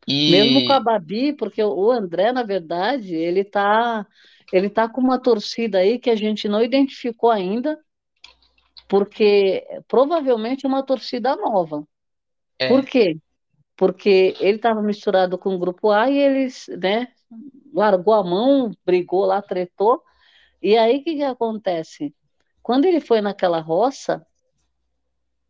E... 0.07 0.31
Mesmo 0.31 0.65
com 0.65 0.73
a 0.73 0.79
Babi, 0.79 1.33
porque 1.33 1.61
o 1.61 1.91
André, 1.91 2.31
na 2.31 2.43
verdade, 2.43 3.13
ele 3.13 3.43
tá 3.43 4.07
ele 4.51 4.67
está 4.67 4.87
com 4.87 5.01
uma 5.01 5.19
torcida 5.19 5.79
aí 5.79 5.99
que 5.99 6.09
a 6.09 6.15
gente 6.15 6.47
não 6.47 6.63
identificou 6.63 7.29
ainda, 7.29 7.77
porque 8.87 9.65
provavelmente 9.87 10.65
é 10.65 10.69
uma 10.69 10.83
torcida 10.83 11.35
nova. 11.35 11.85
É. 12.57 12.69
Por 12.69 12.85
quê? 12.85 13.17
Porque 13.75 14.35
ele 14.39 14.55
estava 14.55 14.81
misturado 14.81 15.37
com 15.37 15.53
o 15.53 15.59
grupo 15.59 15.91
A 15.91 16.09
e 16.09 16.17
eles, 16.17 16.67
né, 16.81 17.09
largou 17.73 18.13
a 18.13 18.23
mão, 18.23 18.71
brigou 18.85 19.25
lá, 19.25 19.41
tretou. 19.41 20.01
E 20.61 20.77
aí 20.77 20.99
o 20.99 21.03
que, 21.03 21.15
que 21.15 21.23
acontece? 21.23 22.15
Quando 22.63 22.85
ele 22.85 23.01
foi 23.01 23.21
naquela 23.21 23.59
roça, 23.59 24.25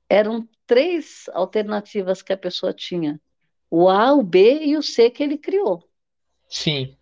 eram 0.09 0.47
três 0.65 1.29
alternativas 1.33 2.21
que 2.21 2.33
a 2.33 2.37
pessoa 2.37 2.73
tinha: 2.73 3.21
o 3.69 3.89
A, 3.89 4.13
o 4.13 4.23
B 4.23 4.63
e 4.63 4.77
o 4.77 4.83
C 4.83 5.09
que 5.09 5.23
ele 5.23 5.37
criou. 5.37 5.83
Sim. 6.47 6.95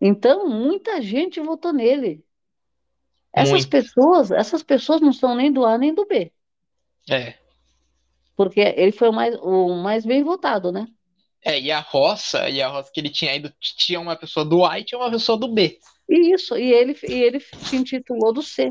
Então, 0.00 0.48
muita 0.48 1.00
gente 1.00 1.40
votou 1.40 1.72
nele. 1.72 2.24
Essas 3.32 3.52
Muito. 3.52 3.68
pessoas, 3.68 4.30
essas 4.30 4.62
pessoas 4.62 5.00
não 5.00 5.12
são 5.12 5.34
nem 5.34 5.52
do 5.52 5.64
A 5.64 5.76
nem 5.76 5.94
do 5.94 6.06
B. 6.06 6.32
É. 7.08 7.34
Porque 8.36 8.60
ele 8.60 8.92
foi 8.92 9.08
o 9.08 9.12
mais, 9.12 9.36
o 9.40 9.74
mais 9.74 10.04
bem 10.04 10.22
votado, 10.22 10.72
né? 10.72 10.86
É, 11.44 11.58
e 11.58 11.70
a 11.70 11.80
roça, 11.80 12.48
e 12.48 12.60
a 12.60 12.68
roça 12.68 12.90
que 12.92 13.00
ele 13.00 13.10
tinha 13.10 13.34
ido, 13.34 13.52
tinha 13.60 14.00
uma 14.00 14.16
pessoa 14.16 14.44
do 14.44 14.64
A 14.64 14.78
e 14.78 14.84
tinha 14.84 14.98
uma 14.98 15.10
pessoa 15.10 15.38
do 15.38 15.48
B. 15.48 15.78
Isso, 16.08 16.56
e 16.56 16.72
ele, 16.72 16.96
e 17.06 17.12
ele 17.12 17.40
se 17.40 17.76
intitulou 17.76 18.32
do 18.32 18.42
C. 18.42 18.70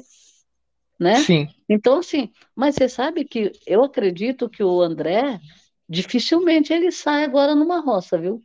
Né? 0.99 1.15
Sim. 1.17 1.47
Então, 1.69 1.99
assim, 1.99 2.31
mas 2.55 2.75
você 2.75 2.89
sabe 2.89 3.23
que 3.23 3.51
eu 3.65 3.83
acredito 3.83 4.49
que 4.49 4.63
o 4.63 4.81
André 4.81 5.39
dificilmente 5.87 6.73
ele 6.73 6.91
sai 6.91 7.23
agora 7.23 7.55
numa 7.55 7.79
roça, 7.79 8.17
viu? 8.17 8.43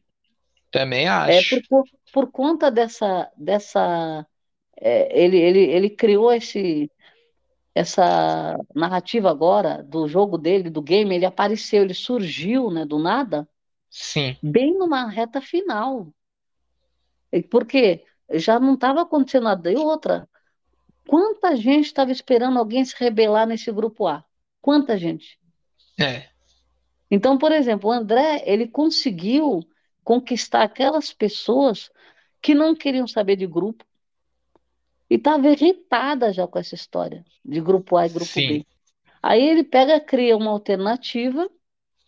Também 0.71 1.05
é 1.05 1.09
acho. 1.09 1.55
É 1.55 1.61
por, 1.69 1.85
por 2.13 2.31
conta 2.31 2.71
dessa, 2.71 3.31
dessa 3.37 4.27
é, 4.77 5.23
ele, 5.23 5.37
ele, 5.37 5.61
ele 5.61 5.91
criou 5.91 6.33
esse, 6.33 6.91
essa 7.75 8.59
narrativa 8.75 9.31
agora 9.31 9.83
do 9.83 10.09
jogo 10.09 10.37
dele, 10.37 10.71
do 10.71 10.83
game, 10.83 11.15
ele 11.15 11.27
apareceu, 11.27 11.83
ele 11.83 11.95
surgiu, 11.95 12.71
né, 12.71 12.85
do 12.85 12.99
nada, 12.99 13.49
Sim. 13.91 14.37
bem 14.43 14.77
numa 14.77 15.09
reta 15.09 15.41
final. 15.41 16.13
Porque 17.51 18.05
já 18.33 18.59
não 18.59 18.75
estava 18.75 19.03
acontecendo 19.03 19.45
nada. 19.45 19.71
E 19.71 19.77
outra, 19.77 20.29
quanta 21.07 21.57
gente 21.57 21.87
estava 21.87 22.11
esperando 22.11 22.59
alguém 22.59 22.85
se 22.85 22.95
rebelar 22.99 23.47
nesse 23.47 23.71
grupo 23.71 24.07
A? 24.07 24.25
Quanta 24.61 24.99
gente? 24.99 25.39
É. 25.99 26.32
Então, 27.13 27.39
por 27.39 27.53
exemplo, 27.53 27.91
o 27.91 27.93
André, 27.93 28.43
ele 28.47 28.67
conseguiu 28.69 29.61
conquistar 30.03 30.65
aquelas 30.65 31.13
pessoas 31.13 31.91
que 32.43 32.55
não 32.57 32.75
queriam 32.75 33.07
saber 33.07 33.37
de 33.37 33.47
grupo 33.47 33.85
e 35.11 35.17
estava 35.17 35.49
irritada 35.49 36.33
já 36.33 36.47
com 36.47 36.59
essa 36.59 36.75
história 36.75 37.25
de 37.45 37.61
grupo 37.61 37.97
A 37.97 38.07
e 38.07 38.09
grupo 38.09 38.33
Sim. 38.33 38.49
B. 38.49 38.67
Aí 39.23 39.43
ele 39.43 39.65
pega, 39.65 40.01
cria 40.01 40.37
uma 40.37 40.51
alternativa 40.53 41.49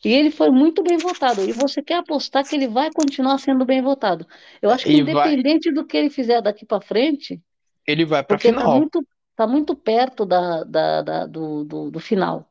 e 0.05 0.13
ele 0.13 0.31
foi 0.31 0.51
muito 0.51 0.83
bem 0.83 0.99
votado. 0.99 1.43
E 1.45 1.53
você 1.53 1.83
quer 1.83 1.97
apostar 1.99 2.47
que 2.47 2.57
ele 2.57 2.69
vai 2.69 2.91
continuar 2.93 3.39
sendo 3.39 3.65
bem 3.67 3.83
votado. 3.83 4.27
Eu 4.63 4.71
acho 4.71 4.87
que 4.87 4.93
E 4.93 5.03
vai- 5.03 5.31
independente 5.31 5.73
do 5.73 5.87
que 5.87 5.97
ele 5.97 6.11
fizer 6.11 6.43
daqui 6.43 6.67
para 6.67 6.81
frente, 6.83 7.43
Ele 7.87 8.05
vai 8.05 8.23
porque 8.27 8.49
está 8.49 8.63
final. 8.63 8.81
muito, 8.81 9.07
tá 9.37 9.47
muito 9.47 9.77
perto 9.77 10.27
da, 10.27 10.65
da- 10.65 11.03
da- 11.03 11.27
do, 11.27 11.65
do, 11.65 11.91
do 11.93 12.01
final. 12.01 12.51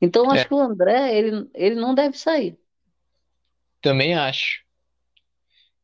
Então, 0.00 0.30
acho 0.30 0.42
É. 0.42 0.44
que 0.44 0.54
o 0.54 0.60
André, 0.60 1.16
ele, 1.16 1.48
ele 1.54 1.74
não 1.76 1.94
deve 1.94 2.18
sair. 2.18 2.58
Também 3.80 4.14
acho. 4.14 4.62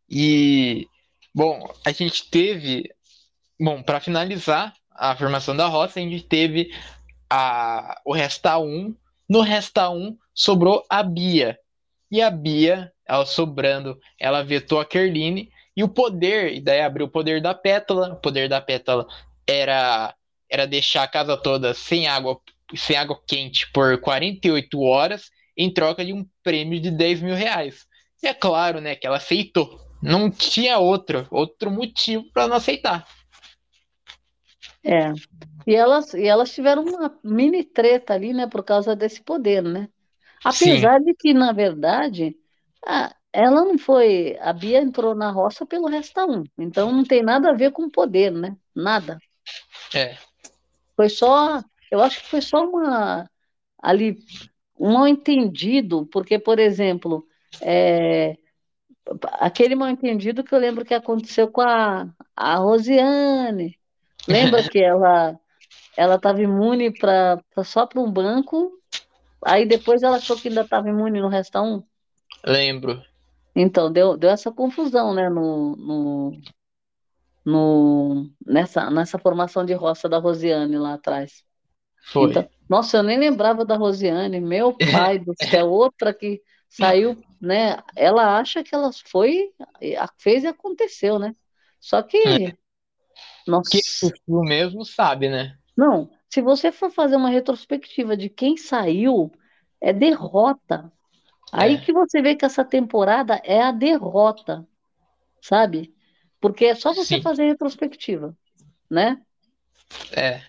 E, 0.08 0.88
bom, 1.34 1.72
a 1.84 1.92
gente 1.92 2.28
teve. 2.30 2.90
Bom, 3.58 3.82
para 3.82 4.00
finalizar 4.00 4.74
a 4.90 5.14
formação 5.16 5.54
da 5.56 5.66
roça, 5.66 6.00
a 6.00 6.02
gente 6.02 6.22
teve 6.24 6.74
a, 7.28 8.00
o 8.04 8.12
Resta 8.12 8.58
1. 8.58 8.94
No 9.28 9.40
Resta 9.40 9.88
1 9.90 10.18
sobrou 10.34 10.84
a 10.88 11.02
Bia. 11.02 11.58
E 12.10 12.20
a 12.20 12.30
Bia, 12.30 12.92
ela 13.06 13.24
sobrando, 13.24 13.98
ela 14.18 14.42
vetou 14.42 14.80
a 14.80 14.84
Kerline. 14.84 15.52
E 15.76 15.84
o 15.84 15.88
poder, 15.88 16.52
e 16.52 16.60
daí 16.60 16.80
abriu 16.80 17.06
o 17.06 17.10
poder 17.10 17.40
da 17.40 17.54
Pétala. 17.54 18.14
O 18.14 18.16
poder 18.16 18.48
da 18.48 18.60
Pétala 18.60 19.06
era, 19.46 20.14
era 20.48 20.66
deixar 20.66 21.04
a 21.04 21.08
casa 21.08 21.36
toda 21.36 21.72
sem 21.72 22.08
água, 22.08 22.40
sem 22.76 22.96
água 22.96 23.20
quente 23.26 23.70
por 23.72 24.00
48 24.00 24.80
horas, 24.80 25.30
em 25.56 25.72
troca 25.72 26.04
de 26.04 26.12
um 26.12 26.26
prêmio 26.42 26.80
de 26.80 26.90
10 26.90 27.20
mil 27.20 27.34
reais. 27.34 27.86
E 28.22 28.26
é 28.28 28.34
claro, 28.34 28.80
né, 28.80 28.94
que 28.94 29.06
ela 29.06 29.16
aceitou. 29.16 29.80
Não 30.02 30.30
tinha 30.30 30.78
outro, 30.78 31.26
outro 31.30 31.70
motivo 31.70 32.24
para 32.32 32.48
não 32.48 32.56
aceitar. 32.56 33.06
É. 34.84 35.12
E 35.66 35.74
elas, 35.74 36.14
e 36.14 36.26
elas 36.26 36.52
tiveram 36.52 36.84
uma 36.84 37.18
mini 37.22 37.64
treta 37.64 38.14
ali, 38.14 38.32
né, 38.32 38.46
por 38.46 38.64
causa 38.64 38.96
desse 38.96 39.22
poder, 39.22 39.62
né? 39.62 39.88
Apesar 40.44 41.00
de 41.00 41.14
que, 41.14 41.34
na 41.34 41.52
verdade, 41.52 42.34
a- 42.86 43.14
ela 43.32 43.64
não 43.64 43.78
foi. 43.78 44.36
A 44.40 44.52
Bia 44.52 44.80
entrou 44.80 45.14
na 45.14 45.30
roça 45.30 45.66
pelo 45.66 45.86
Resta 45.86 46.24
1. 46.24 46.44
Então 46.58 46.90
não 46.90 47.04
tem 47.04 47.22
nada 47.22 47.50
a 47.50 47.54
ver 47.54 47.72
com 47.72 47.90
poder, 47.90 48.32
né? 48.32 48.56
Nada. 48.74 49.18
É, 49.94 50.16
Foi 50.96 51.08
só. 51.08 51.62
Eu 51.90 52.02
acho 52.02 52.20
que 52.20 52.28
foi 52.28 52.40
só 52.42 52.64
uma. 52.64 53.30
Ali, 53.82 54.18
um 54.78 54.92
mal 54.94 55.08
entendido, 55.08 56.06
porque, 56.06 56.38
por 56.38 56.58
exemplo, 56.58 57.26
é, 57.60 58.36
aquele 59.34 59.74
mal 59.74 59.88
entendido 59.88 60.44
que 60.44 60.54
eu 60.54 60.58
lembro 60.58 60.84
que 60.84 60.94
aconteceu 60.94 61.50
com 61.50 61.60
a, 61.62 62.08
a 62.36 62.56
Rosiane. 62.56 63.78
Lembra 64.28 64.64
que 64.64 64.78
ela 64.78 65.38
ela 65.96 66.16
estava 66.16 66.42
imune 66.42 66.92
pra, 66.92 67.38
pra- 67.54 67.64
só 67.64 67.86
para 67.86 68.00
um 68.00 68.10
banco, 68.12 68.72
aí 69.44 69.66
depois 69.66 70.02
ela 70.02 70.16
achou 70.18 70.38
que 70.38 70.48
ainda 70.48 70.62
estava 70.62 70.88
imune 70.90 71.20
no 71.20 71.28
Resta 71.28 71.62
1? 71.62 71.84
lembro. 72.44 73.02
Então, 73.54 73.92
deu, 73.92 74.16
deu 74.16 74.30
essa 74.30 74.52
confusão, 74.52 75.14
né, 75.14 75.28
no, 75.28 75.76
no, 75.76 76.42
no, 77.44 78.30
nessa, 78.46 78.90
nessa 78.90 79.18
formação 79.18 79.64
de 79.64 79.72
roça 79.74 80.08
da 80.08 80.18
Rosiane 80.18 80.78
lá 80.78 80.94
atrás. 80.94 81.44
Foi. 82.06 82.30
Então, 82.30 82.48
nossa, 82.68 82.98
eu 82.98 83.02
nem 83.02 83.18
lembrava 83.18 83.64
da 83.64 83.76
Rosiane, 83.76 84.40
meu 84.40 84.72
pai 84.90 85.18
do 85.18 85.34
céu, 85.36 85.68
outra 85.68 86.14
que 86.14 86.42
saiu, 86.68 87.16
né? 87.40 87.76
Ela 87.96 88.38
acha 88.38 88.62
que 88.62 88.74
ela 88.74 88.90
foi, 89.06 89.52
fez 90.18 90.44
e 90.44 90.46
aconteceu, 90.46 91.18
né? 91.18 91.34
Só 91.80 92.02
que, 92.02 92.54
nossa, 93.46 93.70
Quem 93.70 93.80
assistiu 93.80 94.42
mesmo 94.42 94.84
sabe, 94.84 95.28
né? 95.28 95.56
não, 95.76 96.10
se 96.28 96.42
você 96.42 96.70
for 96.70 96.90
fazer 96.90 97.16
uma 97.16 97.30
retrospectiva 97.30 98.16
de 98.16 98.28
quem 98.28 98.56
saiu, 98.56 99.30
é 99.80 99.92
derrota. 99.92 100.92
Aí 101.52 101.76
É. 101.76 101.80
que 101.80 101.92
você 101.92 102.22
vê 102.22 102.36
que 102.36 102.44
essa 102.44 102.64
temporada 102.64 103.40
é 103.44 103.62
a 103.62 103.72
derrota, 103.72 104.66
sabe? 105.42 105.94
Porque 106.40 106.66
é 106.66 106.74
só 106.74 106.94
você 106.94 107.16
Sim. 107.16 107.22
fazer 107.22 107.46
retrospectiva, 107.46 108.36
né? 108.90 109.20
É. 110.12 110.42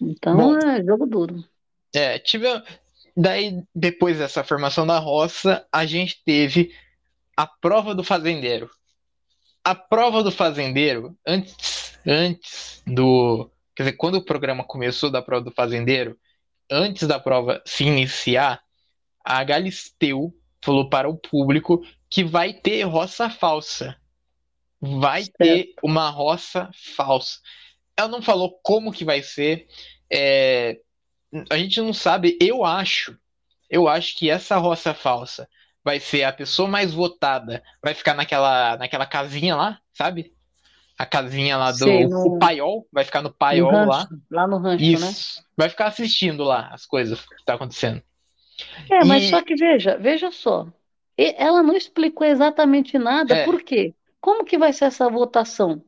Então 0.00 0.36
Bom. 0.36 0.58
é 0.58 0.82
jogo 0.82 1.06
duro. 1.06 1.44
É, 1.94 2.18
tive. 2.18 2.46
Daí, 3.16 3.62
depois 3.74 4.18
dessa 4.18 4.44
formação 4.44 4.86
da 4.86 4.98
roça, 4.98 5.66
a 5.72 5.84
gente 5.84 6.22
teve 6.24 6.74
a 7.36 7.46
prova 7.46 7.94
do 7.94 8.04
fazendeiro. 8.04 8.70
A 9.64 9.74
prova 9.74 10.22
do 10.22 10.30
fazendeiro, 10.30 11.16
antes, 11.26 11.98
antes 12.06 12.82
do. 12.86 13.50
Quer 13.74 13.84
dizer, 13.84 13.96
quando 13.96 14.16
o 14.16 14.24
programa 14.24 14.64
começou 14.64 15.10
da 15.10 15.20
prova 15.20 15.44
do 15.44 15.50
fazendeiro, 15.50 16.18
antes 16.70 17.06
da 17.06 17.18
prova 17.18 17.62
se 17.66 17.84
iniciar, 17.84 18.62
a 19.24 19.42
Galisteu 19.44 20.34
falou 20.62 20.88
para 20.88 21.08
o 21.08 21.16
público 21.16 21.82
que 22.08 22.24
vai 22.24 22.52
ter 22.52 22.82
roça 22.82 23.28
falsa. 23.28 23.96
Vai 24.80 25.24
Certo. 25.24 25.36
ter 25.38 25.74
uma 25.82 26.08
roça 26.08 26.70
falsa. 26.96 27.38
Ela 27.96 28.08
não 28.08 28.22
falou 28.22 28.58
como 28.62 28.92
que 28.92 29.04
vai 29.04 29.22
ser. 29.22 29.66
é, 30.12 30.78
a 31.50 31.56
gente 31.58 31.80
não 31.80 31.92
sabe, 31.92 32.36
eu 32.40 32.64
acho, 32.64 33.16
eu 33.68 33.88
acho 33.88 34.16
que 34.16 34.28
essa 34.30 34.56
roça 34.56 34.92
falsa 34.94 35.48
vai 35.84 36.00
ser 36.00 36.24
a 36.24 36.32
pessoa 36.32 36.68
mais 36.68 36.92
votada, 36.92 37.62
vai 37.82 37.94
ficar 37.94 38.14
naquela, 38.14 38.76
naquela 38.76 39.06
casinha 39.06 39.54
lá, 39.56 39.80
sabe? 39.94 40.34
A 40.98 41.06
casinha 41.06 41.56
lá 41.56 41.70
do 41.72 41.76
Sei, 41.78 42.06
no- 42.06 42.26
o 42.26 42.38
paiol, 42.38 42.86
vai 42.92 43.04
ficar 43.04 43.22
no 43.22 43.28
No 43.30 43.34
paiol 43.34 43.86
lá. 43.86 44.02
rancho, 44.02 44.22
lá 44.30 44.46
no 44.46 44.58
rancho, 44.58 44.98
né? 44.98 45.06
Isso. 45.06 45.42
Vai 45.56 45.68
ficar 45.68 45.86
assistindo 45.86 46.44
lá 46.44 46.68
as 46.72 46.84
coisas 46.86 47.20
que 47.24 47.44
tá 47.44 47.54
acontecendo. 47.54 48.02
É, 48.90 49.04
mas 49.04 49.24
E- 49.24 49.30
só 49.30 49.42
que 49.42 49.54
veja, 49.56 49.96
veja 49.96 50.30
só. 50.30 50.66
Ela 51.16 51.62
não 51.62 51.76
explicou 51.76 52.26
exatamente 52.26 52.98
nada. 52.98 53.34
É. 53.34 53.44
Por 53.44 53.62
quê? 53.62 53.94
Como 54.20 54.44
que 54.44 54.58
vai 54.58 54.72
ser 54.72 54.86
essa 54.86 55.08
votação? 55.08 55.82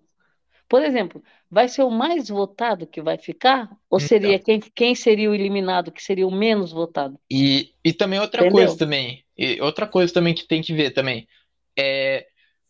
Por 0.73 0.83
exemplo, 0.83 1.23
vai 1.51 1.69
ser 1.69 1.83
o 1.83 1.91
mais 1.91 2.31
votado 2.31 2.87
que 2.87 3.03
vai 3.03 3.19
ficar? 3.19 3.69
Ou 3.91 3.99
Então. 3.99 4.09
seria 4.09 4.39
quem, 4.39 4.59
quem 4.59 4.95
seria 4.95 5.31
o 5.31 5.35
eliminado, 5.35 5.93
que 5.93 6.03
seria 6.03 6.27
o 6.27 6.31
menos 6.31 6.73
votado? 6.73 7.21
E, 7.31 7.75
e 7.85 7.93
também 7.93 8.19
outra 8.19 8.43
Entendeu? 8.43 8.53
coisa 8.53 8.79
também, 8.79 9.23
outra 9.61 9.87
coisa 9.87 10.11
também 10.13 10.35
que 10.35 10.49
tem 10.49 10.63
que 10.63 10.73
ver 10.73 10.93
também, 10.93 11.29
é 11.79 12.27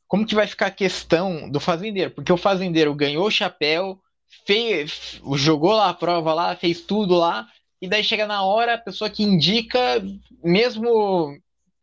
como 0.08 0.26
que 0.26 0.34
vai 0.34 0.48
ficar 0.48 0.66
a 0.66 0.70
questão 0.72 1.48
do 1.48 1.60
fazendeiro, 1.60 2.10
porque 2.10 2.32
o 2.32 2.36
fazendeiro 2.36 2.92
ganhou 2.94 3.26
o 3.26 3.30
chapéu, 3.30 4.00
fez, 4.46 5.20
jogou 5.36 5.72
lá 5.72 5.90
a 5.90 5.94
prova 5.94 6.34
lá, 6.34 6.56
fez 6.56 6.80
tudo 6.82 7.14
lá, 7.14 7.46
e 7.80 7.88
daí 7.88 8.02
chega 8.02 8.26
na 8.26 8.42
hora, 8.44 8.74
a 8.74 8.78
pessoa 8.78 9.08
que 9.08 9.22
indica, 9.22 10.02
mesmo 10.42 11.36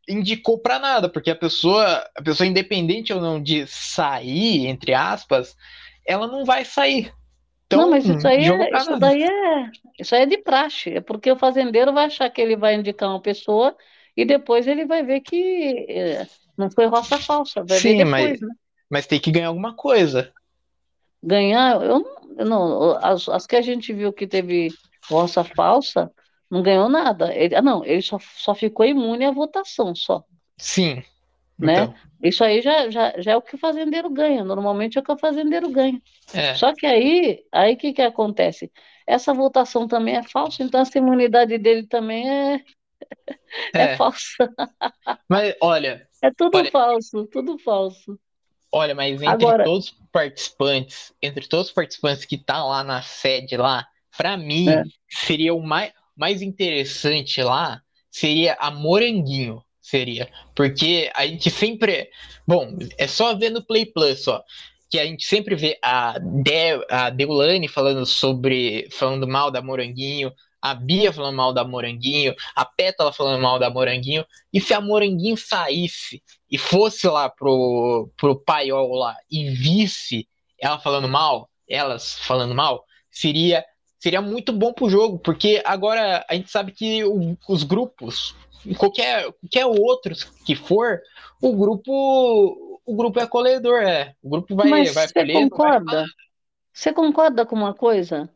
indicou 0.07 0.59
pra 0.59 0.79
nada, 0.79 1.07
porque 1.07 1.29
a 1.31 1.35
pessoa, 1.35 2.05
a 2.15 2.21
pessoa 2.21 2.47
independente 2.47 3.13
ou 3.13 3.21
não 3.21 3.41
de 3.41 3.65
sair, 3.67 4.67
entre 4.67 4.93
aspas, 4.93 5.55
ela 6.05 6.27
não 6.27 6.45
vai 6.45 6.65
sair. 6.65 7.13
Então, 7.65 7.81
Não, 7.81 7.91
mas 7.91 8.05
isso 8.05 8.27
aí 8.27 8.45
é, 8.49 8.77
isso 8.77 8.97
daí 8.97 9.23
é, 9.23 9.71
isso 9.99 10.15
aí 10.15 10.23
é 10.23 10.25
de 10.25 10.37
praxe. 10.39 10.89
É 10.95 11.01
porque 11.01 11.31
o 11.31 11.37
fazendeiro 11.37 11.93
vai 11.93 12.05
achar 12.05 12.29
que 12.29 12.41
ele 12.41 12.55
vai 12.55 12.75
indicar 12.75 13.09
uma 13.09 13.21
pessoa 13.21 13.77
e 14.17 14.25
depois 14.25 14.67
ele 14.67 14.85
vai 14.85 15.03
ver 15.03 15.21
que 15.21 15.85
eh, 15.87 16.27
não 16.57 16.71
foi 16.71 16.87
roça 16.87 17.19
falsa. 17.19 17.63
Vai 17.63 17.79
ver 17.79 17.79
Sim, 17.79 17.97
depois, 17.97 18.11
mas, 18.11 18.41
né? 18.41 18.55
mas 18.89 19.07
tem 19.07 19.19
que 19.19 19.31
ganhar 19.31 19.49
alguma 19.49 19.75
coisa. 19.75 20.33
Ganhar, 21.21 21.81
eu 21.83 21.99
não, 21.99 22.37
eu 22.39 22.45
não, 22.45 22.97
as, 23.05 23.29
as 23.29 23.45
que 23.45 23.55
a 23.55 23.61
gente 23.61 23.93
viu 23.93 24.11
que 24.11 24.25
teve 24.25 24.69
roça 25.07 25.43
falsa, 25.43 26.11
não 26.49 26.63
ganhou 26.63 26.89
nada. 26.89 27.33
Ele, 27.33 27.55
ah, 27.55 27.61
não, 27.61 27.85
ele 27.85 28.01
só, 28.01 28.17
só 28.19 28.55
ficou 28.55 28.85
imune 28.85 29.25
à 29.25 29.31
votação, 29.31 29.93
só. 29.93 30.23
Sim. 30.57 31.03
Né? 31.59 31.73
Então, 31.73 31.95
Isso 32.23 32.43
aí 32.43 32.61
já, 32.61 32.89
já, 32.89 33.13
já 33.19 33.31
é 33.33 33.37
o 33.37 33.41
que 33.41 33.55
o 33.55 33.57
fazendeiro 33.59 34.09
ganha. 34.09 34.43
Normalmente 34.43 34.97
é 34.97 35.01
o 35.01 35.03
que 35.03 35.11
o 35.11 35.17
fazendeiro 35.17 35.69
ganha. 35.69 36.01
é. 36.33 36.55
Só 36.55 36.73
que 36.73 36.85
aí, 36.85 37.43
aí 37.51 37.75
que 37.75 37.91
que 37.93 38.01
acontece? 38.01 38.71
Essa 39.05 39.33
votação 39.33 39.87
também 39.87 40.15
é 40.15 40.23
falsa, 40.23 40.63
então 40.63 40.79
essa 40.81 40.97
imunidade 40.97 41.57
dele 41.57 41.85
também 41.87 42.29
é, 42.29 42.63
é 43.75 43.81
É, 43.93 43.97
falsa. 43.97 44.49
mas 45.27 45.55
olha, 45.61 46.07
É 46.21 46.31
tudo 46.31 46.57
Olha- 46.57 46.71
falso, 46.71 47.25
tudo 47.27 47.57
falso. 47.59 48.19
olha, 48.71 48.93
mas 48.93 49.13
entre 49.21 49.27
Agora- 49.27 49.63
todos 49.63 49.85
os 49.91 49.97
participantes, 50.11 51.13
entre 51.21 51.47
todos 51.47 51.67
os 51.67 51.73
participantes 51.73 52.25
que 52.25 52.37
tá 52.37 52.63
lá 52.63 52.83
na 52.83 53.01
sede 53.01 53.57
lá, 53.57 53.87
pra 54.17 54.37
mim, 54.37 54.69
É. 54.69 54.83
seria 55.09 55.53
o 55.53 55.61
mais, 55.61 55.91
mais 56.15 56.41
interessante 56.41 57.41
lá, 57.41 57.81
seria 58.11 58.53
a 58.59 58.69
Moranguinho, 58.69 59.63
seria, 59.89 60.29
porque 60.55 61.11
a 61.15 61.25
gente 61.25 61.49
sempre, 61.49 62.09
bom, 62.47 62.77
é 62.97 63.07
só 63.07 63.35
ver 63.35 63.49
no 63.49 63.63
Play 63.63 63.85
Plus, 63.85 64.27
ó, 64.27 64.43
que 64.89 64.99
a 64.99 65.05
gente 65.05 65.25
sempre 65.25 65.55
vê 65.55 65.77
a, 65.81 66.17
De, 66.19 66.85
a 66.89 67.09
Deulane 67.09 67.67
falando 67.67 68.05
sobre, 68.05 68.87
falando 68.91 69.27
mal 69.27 69.51
da 69.51 69.61
Moranguinho, 69.61 70.31
a 70.61 70.73
Bia 70.73 71.11
falando 71.13 71.35
mal 71.35 71.53
da 71.53 71.63
Moranguinho, 71.63 72.35
a 72.55 72.65
Pétala 72.65 73.13
falando 73.13 73.41
mal 73.41 73.59
da 73.59 73.69
Moranguinho, 73.69 74.25
e 74.53 74.59
se 74.59 74.73
a 74.73 74.81
Moranguinho 74.81 75.37
saísse 75.37 76.21
e 76.51 76.57
fosse 76.57 77.07
lá 77.07 77.29
pro, 77.29 78.09
pro 78.17 78.39
paiol 78.43 78.93
lá 78.95 79.15
e 79.29 79.49
visse 79.49 80.27
ela 80.59 80.79
falando 80.79 81.07
mal, 81.07 81.49
elas 81.67 82.19
falando 82.19 82.53
mal, 82.53 82.83
seria 83.09 83.63
seria 83.99 84.21
muito 84.21 84.53
bom 84.53 84.71
pro 84.71 84.89
jogo, 84.89 85.19
porque 85.19 85.61
agora 85.65 86.25
a 86.29 86.33
gente 86.33 86.49
sabe 86.49 86.71
que 86.71 87.03
o, 87.03 87.37
os 87.47 87.63
grupos, 87.63 88.33
qualquer, 88.77 89.31
qualquer 89.33 89.65
outros 89.65 90.23
que 90.45 90.55
for, 90.55 91.01
o 91.41 91.55
grupo 91.55 92.81
o 92.85 92.95
grupo 92.95 93.19
é 93.19 93.23
acolhedor, 93.23 93.83
é. 93.83 94.15
O 94.21 94.29
grupo 94.29 94.55
vai, 94.55 94.67
Mas 94.67 94.93
vai 94.93 95.07
você 95.07 95.31
concorda? 95.31 95.97
Vai... 95.97 96.05
Você 96.73 96.91
concorda 96.91 97.45
com 97.45 97.55
uma 97.55 97.73
coisa? 97.73 98.29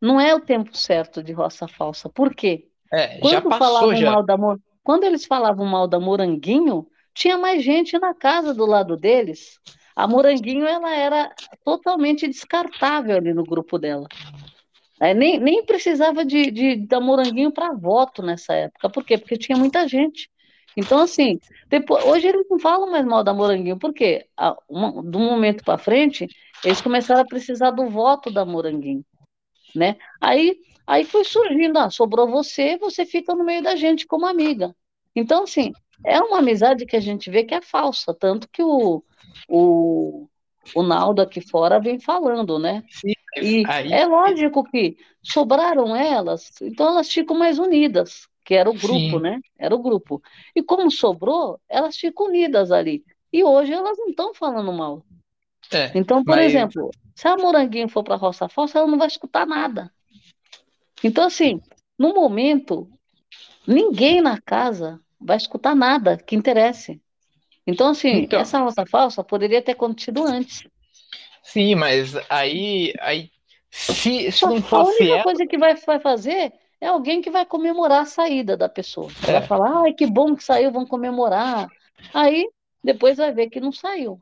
Não 0.00 0.18
é 0.18 0.34
o 0.34 0.40
tempo 0.40 0.74
certo 0.74 1.22
de 1.22 1.32
roça 1.32 1.68
falsa. 1.68 2.08
Por 2.08 2.34
quê? 2.34 2.68
É, 2.90 3.18
Quando 3.18 3.32
já 3.32 3.42
passou, 3.42 3.58
falavam 3.58 3.96
já. 3.96 4.10
mal 4.10 4.22
da 4.22 4.36
Quando 4.82 5.04
eles 5.04 5.26
falavam 5.26 5.66
mal 5.66 5.86
da 5.86 6.00
Moranguinho, 6.00 6.86
tinha 7.12 7.36
mais 7.36 7.62
gente 7.62 7.98
na 7.98 8.14
casa 8.14 8.54
do 8.54 8.64
lado 8.64 8.96
deles. 8.96 9.58
A 9.94 10.06
Moranguinho 10.06 10.64
ela 10.64 10.94
era 10.94 11.34
totalmente 11.64 12.26
descartável 12.26 13.16
ali 13.16 13.34
no 13.34 13.44
grupo 13.44 13.78
dela. 13.78 14.06
É, 15.00 15.14
nem, 15.14 15.38
nem 15.38 15.64
precisava 15.64 16.24
de, 16.24 16.50
de 16.50 16.76
da 16.86 17.00
Moranguinho 17.00 17.52
para 17.52 17.72
voto 17.72 18.22
nessa 18.22 18.54
época. 18.54 18.90
Por 18.90 19.04
quê? 19.04 19.16
Porque 19.18 19.36
tinha 19.36 19.56
muita 19.56 19.86
gente. 19.86 20.30
Então, 20.76 21.00
assim, 21.00 21.38
depois, 21.68 22.04
hoje 22.04 22.28
eles 22.28 22.46
não 22.48 22.58
falam 22.58 22.90
mais 22.90 23.04
mal 23.04 23.24
da 23.24 23.34
Moranguinho, 23.34 23.78
por 23.78 23.92
quê? 23.92 24.26
A, 24.36 24.56
um, 24.68 25.02
do 25.02 25.18
momento 25.18 25.64
para 25.64 25.78
frente, 25.78 26.28
eles 26.64 26.80
começaram 26.80 27.22
a 27.22 27.26
precisar 27.26 27.70
do 27.72 27.88
voto 27.88 28.30
da 28.30 28.44
Moranguinho 28.44 29.04
né? 29.74 29.96
Aí, 30.20 30.58
aí 30.86 31.04
foi 31.04 31.24
surgindo, 31.24 31.78
ah, 31.78 31.90
sobrou 31.90 32.28
você, 32.28 32.76
você 32.78 33.04
fica 33.04 33.34
no 33.34 33.44
meio 33.44 33.62
da 33.62 33.76
gente 33.76 34.06
como 34.06 34.26
amiga. 34.26 34.74
Então, 35.14 35.44
assim, 35.44 35.72
é 36.04 36.20
uma 36.20 36.38
amizade 36.38 36.86
que 36.86 36.96
a 36.96 37.00
gente 37.00 37.30
vê 37.30 37.44
que 37.44 37.54
é 37.54 37.60
falsa, 37.60 38.14
tanto 38.14 38.48
que 38.48 38.62
o, 38.62 39.02
o, 39.48 40.28
o 40.74 40.82
Naldo 40.82 41.22
aqui 41.22 41.40
fora 41.40 41.80
vem 41.80 41.98
falando, 41.98 42.58
né? 42.58 42.84
Sim, 42.90 43.12
e 43.36 43.64
aí... 43.66 43.92
é 43.92 44.06
lógico 44.06 44.64
que 44.64 44.96
sobraram 45.22 45.94
elas, 45.94 46.50
então 46.62 46.88
elas 46.88 47.10
ficam 47.10 47.36
mais 47.36 47.58
unidas, 47.58 48.28
que 48.44 48.54
era 48.54 48.70
o 48.70 48.74
grupo, 48.74 48.94
Sim. 48.94 49.20
né? 49.20 49.40
Era 49.58 49.74
o 49.74 49.82
grupo. 49.82 50.22
E 50.54 50.62
como 50.62 50.90
sobrou, 50.90 51.60
elas 51.68 51.96
ficam 51.96 52.26
unidas 52.26 52.72
ali. 52.72 53.04
E 53.32 53.44
hoje 53.44 53.72
elas 53.72 53.98
não 53.98 54.08
estão 54.08 54.34
falando 54.34 54.72
mal. 54.72 55.04
É, 55.70 55.90
então, 55.94 56.24
por 56.24 56.36
mas... 56.36 56.46
exemplo, 56.46 56.90
se 57.14 57.28
a 57.28 57.36
Moranguinho 57.36 57.88
for 57.88 58.02
para 58.02 58.14
a 58.14 58.18
Roça 58.18 58.48
Falsa, 58.48 58.78
ela 58.78 58.88
não 58.88 58.96
vai 58.96 59.08
escutar 59.08 59.46
nada. 59.46 59.92
Então, 61.04 61.24
assim, 61.24 61.60
no 61.98 62.14
momento, 62.14 62.88
ninguém 63.66 64.22
na 64.22 64.40
casa 64.40 65.00
vai 65.20 65.36
escutar 65.36 65.74
nada 65.74 66.16
que 66.16 66.34
interesse. 66.34 67.00
Então, 67.66 67.88
assim, 67.88 68.20
então... 68.20 68.40
essa 68.40 68.60
Roça 68.60 68.86
Falsa 68.86 69.22
poderia 69.22 69.60
ter 69.60 69.72
acontecido 69.72 70.24
antes. 70.24 70.66
Sim, 71.48 71.76
mas 71.76 72.14
aí, 72.28 72.92
aí 73.00 73.30
se, 73.70 74.30
se 74.30 74.44
não 74.44 74.60
fosse. 74.60 75.02
A 75.02 75.04
única 75.04 75.14
ela... 75.14 75.22
coisa 75.22 75.46
que 75.46 75.56
vai, 75.56 75.74
vai 75.74 75.98
fazer 75.98 76.52
é 76.78 76.86
alguém 76.86 77.22
que 77.22 77.30
vai 77.30 77.46
comemorar 77.46 78.02
a 78.02 78.06
saída 78.06 78.54
da 78.54 78.68
pessoa. 78.68 79.10
É. 79.26 79.32
Vai 79.32 79.42
falar, 79.46 79.82
ai, 79.82 79.94
que 79.94 80.06
bom 80.06 80.36
que 80.36 80.44
saiu, 80.44 80.70
vão 80.70 80.84
comemorar. 80.84 81.66
Aí, 82.12 82.46
depois 82.84 83.16
vai 83.16 83.32
ver 83.32 83.48
que 83.48 83.60
não 83.60 83.72
saiu. 83.72 84.20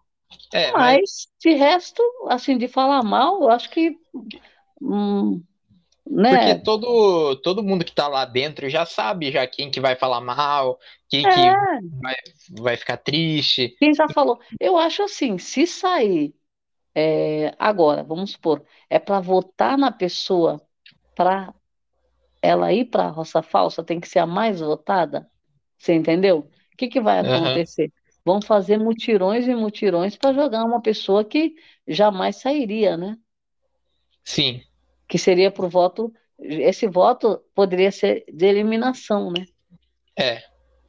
É, 0.52 0.70
mas, 0.70 0.98
mas, 0.98 1.28
de 1.40 1.52
resto, 1.54 2.02
assim, 2.28 2.56
de 2.56 2.68
falar 2.68 3.02
mal, 3.02 3.42
eu 3.42 3.50
acho 3.50 3.70
que. 3.70 3.96
Hum, 4.80 5.42
né? 6.08 6.30
Porque 6.30 6.62
todo, 6.62 7.36
todo 7.42 7.62
mundo 7.62 7.84
que 7.84 7.92
tá 7.92 8.06
lá 8.06 8.24
dentro 8.24 8.68
já 8.68 8.86
sabe 8.86 9.32
já 9.32 9.44
quem 9.48 9.68
que 9.68 9.80
vai 9.80 9.96
falar 9.96 10.20
mal, 10.20 10.78
quem 11.08 11.26
é. 11.26 11.30
que 11.30 11.40
vai, 12.00 12.14
vai 12.50 12.76
ficar 12.76 12.98
triste. 12.98 13.74
Quem 13.80 13.92
já 13.92 14.08
falou. 14.08 14.38
Eu 14.60 14.76
acho 14.76 15.02
assim, 15.02 15.38
se 15.38 15.66
sair 15.66 16.32
é, 16.96 17.54
agora, 17.58 18.02
vamos 18.02 18.32
supor, 18.32 18.64
é 18.88 18.98
para 18.98 19.20
votar 19.20 19.76
na 19.76 19.92
pessoa 19.92 20.60
para 21.14 21.54
ela 22.40 22.72
ir 22.72 22.86
para 22.86 23.04
a 23.04 23.10
roça 23.10 23.42
falsa, 23.42 23.84
tem 23.84 24.00
que 24.00 24.08
ser 24.08 24.20
a 24.20 24.26
mais 24.26 24.60
votada. 24.60 25.28
Você 25.76 25.92
entendeu? 25.92 26.48
O 26.72 26.76
que, 26.76 26.88
que 26.88 27.00
vai 27.00 27.20
acontecer? 27.20 27.84
Uhum 27.84 28.06
vão 28.26 28.42
fazer 28.42 28.76
mutirões 28.76 29.46
e 29.46 29.54
mutirões 29.54 30.16
para 30.16 30.34
jogar 30.34 30.64
uma 30.64 30.82
pessoa 30.82 31.24
que 31.24 31.54
jamais 31.86 32.34
sairia, 32.34 32.96
né? 32.96 33.16
Sim. 34.24 34.60
Que 35.06 35.16
seria 35.16 35.48
por 35.48 35.68
voto. 35.68 36.12
Esse 36.36 36.88
voto 36.88 37.40
poderia 37.54 37.92
ser 37.92 38.24
de 38.26 38.46
eliminação, 38.46 39.30
né? 39.30 39.46
É. 40.18 40.42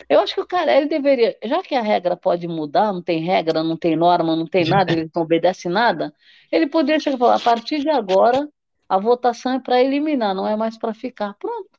Eu 0.10 0.22
acho 0.22 0.34
que 0.34 0.42
o 0.42 0.48
Carelli 0.48 0.88
deveria, 0.88 1.38
já 1.44 1.62
que 1.62 1.76
a 1.76 1.82
regra 1.82 2.16
pode 2.16 2.48
mudar, 2.48 2.94
não 2.94 3.02
tem 3.02 3.20
regra, 3.20 3.62
não 3.62 3.76
tem 3.76 3.96
norma, 3.96 4.36
não 4.36 4.48
tem 4.48 4.64
nada, 4.66 4.94
ele 4.94 5.12
não 5.14 5.22
obedece 5.24 5.68
nada, 5.68 6.14
ele 6.50 6.68
poderia 6.68 7.00
chegar 7.00 7.18
e 7.18 7.20
falar: 7.20 7.36
a 7.36 7.40
partir 7.40 7.80
de 7.80 7.90
agora, 7.90 8.48
a 8.88 8.98
votação 8.98 9.54
é 9.54 9.60
para 9.60 9.82
eliminar, 9.82 10.34
não 10.34 10.48
é 10.48 10.56
mais 10.56 10.78
para 10.78 10.94
ficar. 10.94 11.34
Pronto. 11.34 11.78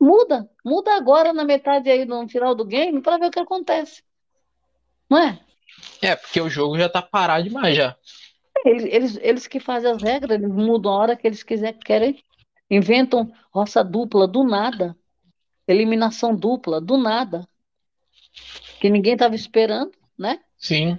Muda. 0.00 0.50
Muda 0.64 0.96
agora 0.96 1.32
na 1.32 1.44
metade 1.44 1.88
aí, 1.88 2.04
no 2.04 2.28
final 2.28 2.56
do 2.56 2.64
game, 2.64 3.00
para 3.00 3.18
ver 3.18 3.26
o 3.26 3.30
que 3.30 3.38
acontece. 3.38 4.02
Não 5.08 5.18
é? 5.18 5.38
É, 6.00 6.16
porque 6.16 6.40
o 6.40 6.50
jogo 6.50 6.76
já 6.76 6.88
tá 6.88 7.00
parado 7.00 7.44
demais 7.44 7.76
já. 7.76 7.96
Eles, 8.64 9.16
eles 9.22 9.46
que 9.46 9.60
fazem 9.60 9.90
as 9.90 10.02
regras, 10.02 10.38
eles 10.38 10.50
mudam 10.50 10.92
a 10.92 10.96
hora 10.96 11.16
que 11.16 11.26
eles 11.26 11.42
quiser, 11.44 11.74
querem. 11.74 12.22
Inventam 12.68 13.32
roça 13.52 13.84
dupla 13.84 14.26
do 14.26 14.42
nada. 14.42 14.96
Eliminação 15.66 16.34
dupla 16.34 16.80
do 16.80 16.96
nada. 16.96 17.46
Que 18.80 18.90
ninguém 18.90 19.14
estava 19.14 19.34
esperando, 19.34 19.92
né? 20.18 20.40
Sim. 20.56 20.98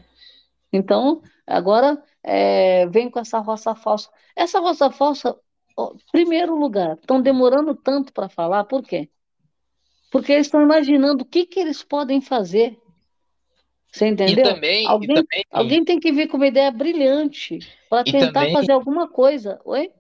Então, 0.71 1.21
agora 1.45 2.01
é, 2.23 2.87
vem 2.87 3.09
com 3.09 3.19
essa 3.19 3.39
roça 3.39 3.75
falsa. 3.75 4.09
Essa 4.35 4.59
roça 4.59 4.89
falsa, 4.89 5.37
ó, 5.77 5.95
primeiro 6.11 6.55
lugar, 6.55 6.95
estão 6.95 7.21
demorando 7.21 7.75
tanto 7.75 8.13
para 8.13 8.29
falar, 8.29 8.63
por 8.63 8.83
quê? 8.83 9.09
Porque 10.11 10.31
eles 10.31 10.47
estão 10.47 10.61
imaginando 10.61 11.23
o 11.23 11.27
que, 11.27 11.45
que 11.45 11.59
eles 11.59 11.83
podem 11.83 12.21
fazer 12.21 12.77
você 13.93 14.07
entendeu? 14.07 14.43
E 14.43 14.53
também, 14.55 14.87
alguém, 14.87 15.11
e 15.11 15.13
também... 15.13 15.45
alguém 15.51 15.85
tem 15.85 15.99
que 15.99 16.11
vir 16.11 16.27
com 16.27 16.37
uma 16.37 16.47
ideia 16.47 16.71
brilhante 16.71 17.59
para 17.87 18.03
tentar 18.03 18.31
também... 18.31 18.53
fazer 18.53 18.71
alguma 18.71 19.07
coisa. 19.07 19.61
Oi? 19.63 19.91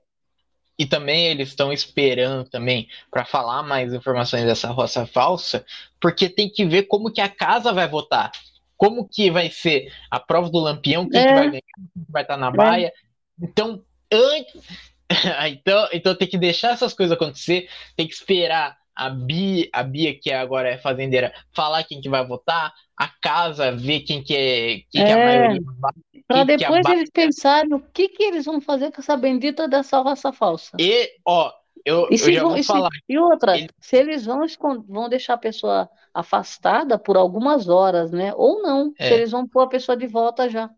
E 0.77 0.85
também 0.85 1.27
eles 1.27 1.49
estão 1.49 1.71
esperando 1.71 2.49
também 2.49 2.87
para 3.11 3.23
falar 3.23 3.61
mais 3.63 3.93
informações 3.93 4.43
dessa 4.43 4.69
roça 4.69 5.05
falsa, 5.05 5.65
porque 5.99 6.27
tem 6.27 6.49
que 6.49 6.65
ver 6.65 6.83
como 6.83 7.11
que 7.11 7.21
a 7.21 7.29
casa 7.29 7.71
vai 7.71 7.87
votar. 7.87 8.31
Como 8.75 9.07
que 9.07 9.29
vai 9.29 9.49
ser 9.49 9.93
a 10.09 10.19
prova 10.19 10.49
do 10.49 10.59
lampião, 10.59 11.07
quem 11.07 11.21
é. 11.21 11.27
que 11.27 11.33
vai 11.33 11.49
ganhar, 11.49 11.61
quem 11.61 12.05
vai 12.09 12.21
estar 12.23 12.37
na 12.37 12.51
baia. 12.51 12.87
É. 12.87 12.93
Então, 13.41 13.83
antes... 14.11 14.61
então, 15.51 15.89
então 15.93 16.15
tem 16.15 16.27
que 16.27 16.37
deixar 16.37 16.71
essas 16.71 16.93
coisas 16.93 17.13
acontecer, 17.13 17.69
tem 17.95 18.07
que 18.07 18.13
esperar 18.13 18.77
a 18.95 19.09
Bia, 19.09 19.69
a 19.73 19.83
Bia, 19.83 20.17
que 20.17 20.31
agora 20.31 20.69
é 20.69 20.77
fazendeira, 20.77 21.33
falar 21.51 21.83
quem 21.83 22.01
que 22.01 22.09
vai 22.09 22.25
votar, 22.25 22.73
a 22.97 23.07
casa 23.07 23.71
ver 23.71 24.01
quem 24.01 24.23
que 24.23 24.35
é, 24.35 24.81
quem 24.91 25.01
é. 25.01 25.05
que 25.05 25.11
a 25.11 25.17
é. 25.17 25.25
maioria 25.25 25.61
vai. 25.79 25.93
Para 26.27 26.43
depois 26.43 26.85
eles 26.87 27.09
pensarem 27.09 27.73
o 27.73 27.79
que, 27.79 28.07
que 28.07 28.23
eles 28.23 28.45
vão 28.45 28.61
fazer 28.61 28.91
com 28.91 29.01
essa 29.01 29.17
bendita 29.17 29.67
dessa 29.67 30.01
raça 30.01 30.31
falsa. 30.31 30.77
E, 30.79 31.11
ó, 31.25 31.51
eu, 31.85 32.07
e 32.09 32.15
eu 32.15 32.41
vão, 32.41 32.53
vou 32.53 32.63
falar. 32.63 32.89
E 33.09 33.17
outra, 33.17 33.53
se 33.79 33.97
eles 33.97 34.25
vão, 34.25 34.45
vão 34.87 35.09
deixar 35.09 35.33
a 35.33 35.37
pessoa 35.37 35.89
afastada 36.13 36.97
por 36.97 37.17
algumas 37.17 37.67
horas, 37.67 38.11
né? 38.11 38.33
Ou 38.35 38.61
não, 38.61 38.93
é. 38.97 39.07
se 39.07 39.13
eles 39.13 39.31
vão 39.31 39.47
pôr 39.47 39.61
a 39.61 39.69
pessoa 39.69 39.97
de 39.97 40.07
volta 40.07 40.49
já. 40.49 40.69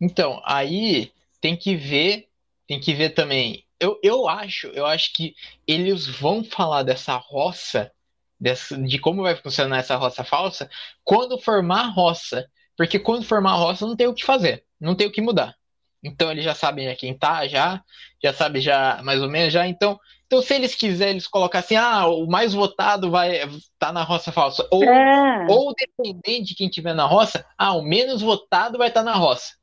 Então, 0.00 0.40
aí 0.44 1.10
tem 1.40 1.56
que 1.56 1.74
ver, 1.74 2.28
tem 2.66 2.78
que 2.78 2.94
ver 2.94 3.10
também 3.10 3.64
eu, 3.80 3.98
eu 4.02 4.28
acho, 4.28 4.68
eu 4.68 4.86
acho 4.86 5.12
que 5.14 5.34
eles 5.66 6.06
vão 6.06 6.42
falar 6.42 6.82
dessa 6.82 7.16
roça, 7.16 7.90
dessa, 8.38 8.76
de 8.76 8.98
como 8.98 9.22
vai 9.22 9.36
funcionar 9.36 9.78
essa 9.78 9.96
roça 9.96 10.24
falsa, 10.24 10.68
quando 11.04 11.38
formar 11.38 11.82
a 11.82 11.88
roça. 11.88 12.48
Porque 12.76 12.98
quando 12.98 13.24
formar 13.24 13.52
a 13.52 13.56
roça 13.56 13.84
não 13.84 13.96
tem 13.96 14.06
o 14.06 14.14
que 14.14 14.24
fazer, 14.24 14.64
não 14.80 14.94
tem 14.94 15.06
o 15.06 15.10
que 15.10 15.20
mudar. 15.20 15.56
Então 16.02 16.30
eles 16.30 16.44
já 16.44 16.54
sabem 16.54 16.86
já 16.86 16.94
quem 16.94 17.16
tá, 17.16 17.46
já, 17.48 17.82
já 18.22 18.32
sabe 18.32 18.60
já 18.60 19.00
mais 19.02 19.20
ou 19.20 19.28
menos 19.28 19.52
já. 19.52 19.66
Então, 19.66 19.98
então 20.26 20.40
se 20.40 20.54
eles 20.54 20.76
quiserem 20.76 21.14
eles 21.14 21.26
colocar 21.26 21.58
assim, 21.58 21.74
ah, 21.74 22.06
o 22.06 22.28
mais 22.28 22.54
votado 22.54 23.10
vai 23.10 23.40
tá 23.80 23.92
na 23.92 24.04
roça 24.04 24.30
falsa, 24.30 24.66
ou 24.70 24.84
é. 24.84 25.46
ou 25.50 25.74
dependente 25.74 26.50
de 26.50 26.54
quem 26.54 26.68
tiver 26.68 26.94
na 26.94 27.04
roça, 27.04 27.44
ah, 27.58 27.74
o 27.74 27.82
menos 27.82 28.22
votado 28.22 28.78
vai 28.78 28.88
estar 28.88 29.00
tá 29.00 29.10
na 29.10 29.16
roça. 29.16 29.54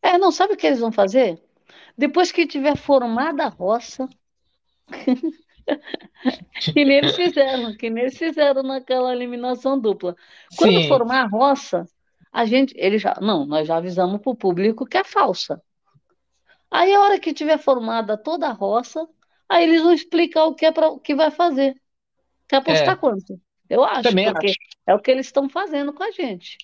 É, 0.00 0.16
não 0.16 0.30
sabe 0.30 0.54
o 0.54 0.56
que 0.56 0.66
eles 0.66 0.78
vão 0.78 0.92
fazer? 0.92 1.42
Depois 2.00 2.32
que 2.32 2.46
tiver 2.46 2.76
formada 2.76 3.44
a 3.44 3.48
roça, 3.48 4.08
que 6.74 6.84
nem 6.84 6.96
eles 6.96 7.14
fizeram, 7.14 7.76
que 7.76 7.90
nem 7.90 8.04
eles 8.04 8.16
fizeram 8.16 8.62
naquela 8.62 9.12
eliminação 9.12 9.78
dupla. 9.78 10.16
Quando 10.56 10.80
Sim. 10.80 10.88
formar 10.88 11.22
a 11.22 11.28
roça, 11.28 11.84
a 12.32 12.44
gente, 12.44 12.74
ele 12.76 12.98
já, 12.98 13.16
não, 13.20 13.44
nós 13.44 13.68
já 13.68 13.76
avisamos 13.76 14.20
para 14.20 14.30
o 14.30 14.36
público 14.36 14.86
que 14.86 14.96
é 14.96 15.04
falsa. 15.04 15.62
Aí 16.70 16.92
a 16.94 17.00
hora 17.00 17.20
que 17.20 17.34
tiver 17.34 17.58
formada 17.58 18.16
toda 18.16 18.48
a 18.48 18.52
roça, 18.52 19.06
Aí 19.50 19.64
eles 19.64 19.82
vão 19.82 19.92
explicar 19.92 20.44
o 20.44 20.54
que 20.54 20.64
é 20.64 20.70
para 20.70 20.88
o 20.88 21.00
que 21.00 21.12
vai 21.12 21.32
fazer. 21.32 21.74
Quer 22.48 22.58
apostar 22.58 22.94
é. 22.94 22.96
quanto? 22.96 23.40
Eu 23.68 23.82
acho, 23.84 24.04
Também 24.04 24.32
porque 24.32 24.46
acho. 24.46 24.58
é 24.86 24.94
o 24.94 25.00
que 25.00 25.10
eles 25.10 25.26
estão 25.26 25.48
fazendo 25.48 25.92
com 25.92 26.04
a 26.04 26.12
gente. 26.12 26.56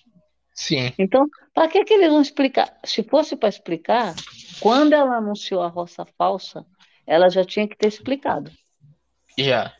Sim. 0.57 0.91
Então, 0.97 1.29
para 1.53 1.67
que, 1.67 1.85
que 1.85 1.93
eles 1.93 2.09
vão 2.09 2.19
explicar? 2.19 2.79
Se 2.83 3.03
fosse 3.03 3.35
para 3.35 3.47
explicar, 3.47 4.15
quando 4.59 4.93
ela 4.93 5.17
anunciou 5.17 5.61
a 5.61 5.67
roça 5.67 6.03
falsa, 6.17 6.65
ela 7.05 7.29
já 7.29 7.45
tinha 7.45 7.67
que 7.67 7.77
ter 7.77 7.87
explicado. 7.87 8.51
Já. 9.37 9.71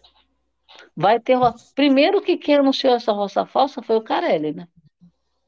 Vai 0.95 1.19
ter. 1.19 1.35
Primeiro 1.73 2.21
que 2.21 2.37
quem 2.37 2.57
anunciou 2.57 2.93
essa 2.93 3.11
roça 3.11 3.43
falsa 3.43 3.81
foi 3.81 3.95
o 3.95 4.03
Carelli, 4.03 4.53
né? 4.53 4.67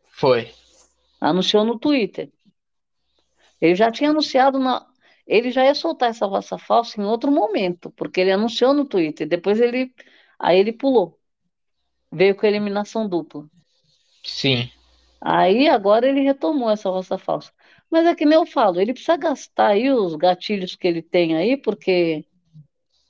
Foi. 0.07 0.51
Anunciou 1.21 1.63
no 1.63 1.77
Twitter. 1.77 2.31
Ele 3.61 3.75
já 3.75 3.91
tinha 3.91 4.09
anunciado 4.09 4.57
na. 4.57 4.83
Ele 5.27 5.51
já 5.51 5.63
ia 5.63 5.75
soltar 5.75 6.09
essa 6.09 6.25
roça 6.25 6.57
falsa 6.57 6.99
em 6.99 7.05
outro 7.05 7.31
momento, 7.31 7.91
porque 7.91 8.19
ele 8.19 8.31
anunciou 8.31 8.73
no 8.73 8.83
Twitter. 8.83 9.27
Depois 9.27 9.61
ele. 9.61 9.93
Aí 10.39 10.57
ele 10.57 10.73
pulou. 10.73 11.19
Veio 12.11 12.35
com 12.35 12.47
a 12.47 12.49
eliminação 12.49 13.07
dupla. 13.07 13.47
Sim. 14.23 14.71
Aí 15.21 15.67
agora 15.67 16.07
ele 16.07 16.21
retomou 16.21 16.69
essa 16.69 16.89
roça 16.89 17.17
falsa. 17.17 17.51
Mas 17.89 18.05
é 18.05 18.15
que 18.15 18.25
nem 18.25 18.35
eu 18.37 18.45
falo, 18.45 18.79
ele 18.79 18.93
precisa 18.93 19.17
gastar 19.17 19.69
aí 19.69 19.91
os 19.91 20.15
gatilhos 20.15 20.75
que 20.75 20.87
ele 20.87 21.01
tem 21.01 21.35
aí, 21.35 21.57
porque 21.57 22.25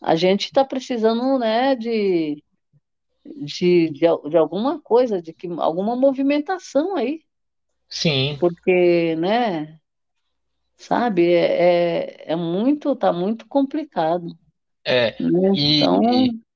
a 0.01 0.15
gente 0.15 0.45
está 0.45 0.63
precisando, 0.63 1.37
né, 1.37 1.75
de, 1.75 2.41
de, 3.25 3.89
de, 3.89 4.29
de, 4.29 4.37
alguma 4.37 4.79
coisa, 4.81 5.21
de 5.21 5.33
que, 5.33 5.47
alguma 5.47 5.95
movimentação 5.95 6.95
aí. 6.95 7.21
Sim. 7.89 8.37
Porque, 8.39 9.15
né, 9.17 9.77
sabe, 10.77 11.31
é, 11.33 12.25
é, 12.25 12.31
é 12.31 12.35
muito, 12.35 12.95
tá 12.95 13.11
muito 13.11 13.45
complicado. 13.47 14.37
É, 14.85 15.21
né? 15.21 15.51
e, 15.53 15.81
então... 15.81 16.01
E 16.03 16.48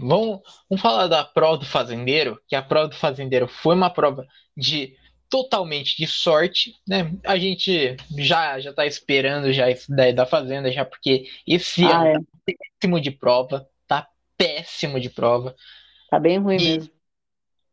vamos, 0.00 0.40
vamos 0.68 0.82
falar 0.82 1.06
da 1.06 1.24
prova 1.24 1.58
do 1.58 1.64
fazendeiro, 1.66 2.40
que 2.48 2.56
a 2.56 2.62
prova 2.62 2.88
do 2.88 2.96
fazendeiro 2.96 3.46
foi 3.46 3.74
uma 3.74 3.88
prova 3.88 4.26
de 4.56 4.96
totalmente 5.28 5.96
de 5.96 6.06
sorte, 6.06 6.74
né? 6.86 7.12
A 7.24 7.38
gente 7.38 7.96
já 8.18 8.58
já 8.60 8.72
tá 8.72 8.84
esperando 8.84 9.52
já 9.52 9.70
isso 9.70 9.94
daí 9.94 10.12
da 10.12 10.26
fazenda 10.26 10.70
já 10.70 10.84
porque 10.84 11.28
esse 11.46 11.84
ah, 11.84 12.00
ano 12.00 12.06
é. 12.06 12.14
tá 12.14 12.24
péssimo 12.46 13.00
de 13.00 13.10
prova, 13.10 13.68
tá 13.86 14.08
péssimo 14.36 14.98
de 15.00 15.10
prova. 15.10 15.54
Tá 16.10 16.18
bem 16.18 16.38
ruim 16.38 16.56
e, 16.56 16.64
mesmo. 16.64 16.92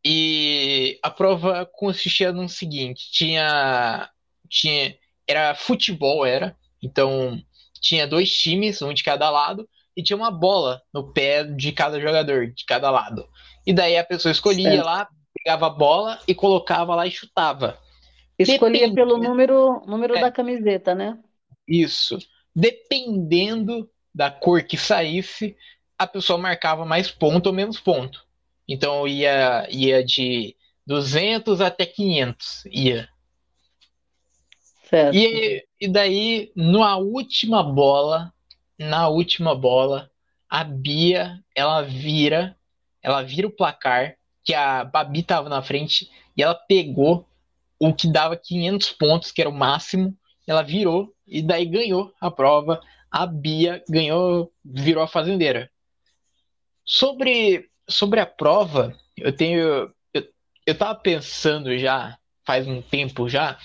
E 0.05 0.99
a 1.03 1.09
prova 1.09 1.65
consistia 1.65 2.31
no 2.31 2.47
seguinte, 2.47 3.11
tinha 3.11 4.09
tinha 4.49 4.95
era 5.27 5.55
futebol 5.55 6.25
era, 6.25 6.55
então 6.81 7.41
tinha 7.79 8.07
dois 8.07 8.31
times, 8.31 8.81
um 8.81 8.93
de 8.93 9.03
cada 9.03 9.29
lado 9.29 9.67
e 9.95 10.03
tinha 10.03 10.17
uma 10.17 10.31
bola 10.31 10.81
no 10.93 11.11
pé 11.11 11.43
de 11.43 11.71
cada 11.71 11.99
jogador, 11.99 12.47
de 12.47 12.65
cada 12.65 12.89
lado. 12.89 13.27
E 13.65 13.73
daí 13.73 13.97
a 13.97 14.03
pessoa 14.03 14.31
escolhia 14.31 14.71
certo. 14.71 14.85
lá, 14.85 15.07
pegava 15.33 15.67
a 15.67 15.69
bola 15.69 16.19
e 16.27 16.33
colocava 16.33 16.95
lá 16.95 17.05
e 17.05 17.11
chutava. 17.11 17.77
Escolhia 18.37 18.89
Depende... 18.89 18.95
pelo 18.95 19.17
número, 19.17 19.81
número 19.85 20.15
é. 20.15 20.21
da 20.21 20.31
camiseta, 20.31 20.95
né? 20.95 21.17
Isso. 21.67 22.17
Dependendo 22.55 23.89
da 24.13 24.31
cor 24.31 24.63
que 24.63 24.77
saísse, 24.77 25.55
a 25.97 26.07
pessoa 26.07 26.39
marcava 26.39 26.85
mais 26.85 27.11
ponto 27.11 27.47
ou 27.47 27.53
menos 27.53 27.79
ponto. 27.79 28.25
Então 28.67 29.07
ia, 29.07 29.67
ia 29.69 30.03
de 30.03 30.55
200 30.85 31.61
até 31.61 31.85
500, 31.85 32.65
ia. 32.71 33.07
Certo. 34.89 35.15
E, 35.15 35.63
e 35.79 35.87
daí, 35.87 36.51
na 36.55 36.97
última 36.97 37.63
bola, 37.63 38.33
na 38.81 39.07
última 39.07 39.55
bola, 39.55 40.09
a 40.49 40.63
Bia, 40.63 41.39
ela 41.55 41.81
vira, 41.81 42.57
ela 43.01 43.21
vira 43.21 43.47
o 43.47 43.51
placar, 43.51 44.17
que 44.43 44.53
a 44.53 44.83
Babi 44.83 45.23
tava 45.23 45.47
na 45.47 45.61
frente, 45.61 46.09
e 46.35 46.41
ela 46.41 46.55
pegou 46.55 47.27
o 47.79 47.93
que 47.93 48.11
dava 48.11 48.35
500 48.35 48.91
pontos, 48.91 49.31
que 49.31 49.41
era 49.41 49.49
o 49.49 49.53
máximo, 49.53 50.17
ela 50.47 50.61
virou, 50.61 51.13
e 51.27 51.41
daí 51.41 51.65
ganhou 51.65 52.13
a 52.19 52.29
prova, 52.29 52.81
a 53.09 53.25
Bia 53.25 53.83
ganhou, 53.89 54.51
virou 54.63 55.03
a 55.03 55.07
fazendeira. 55.07 55.71
Sobre, 56.83 57.69
sobre 57.87 58.19
a 58.19 58.25
prova, 58.25 58.95
eu 59.15 59.35
tenho, 59.35 59.93
eu, 60.13 60.27
eu 60.65 60.77
tava 60.77 60.95
pensando 60.95 61.77
já, 61.77 62.17
faz 62.43 62.67
um 62.67 62.81
tempo 62.81 63.29
já, 63.29 63.57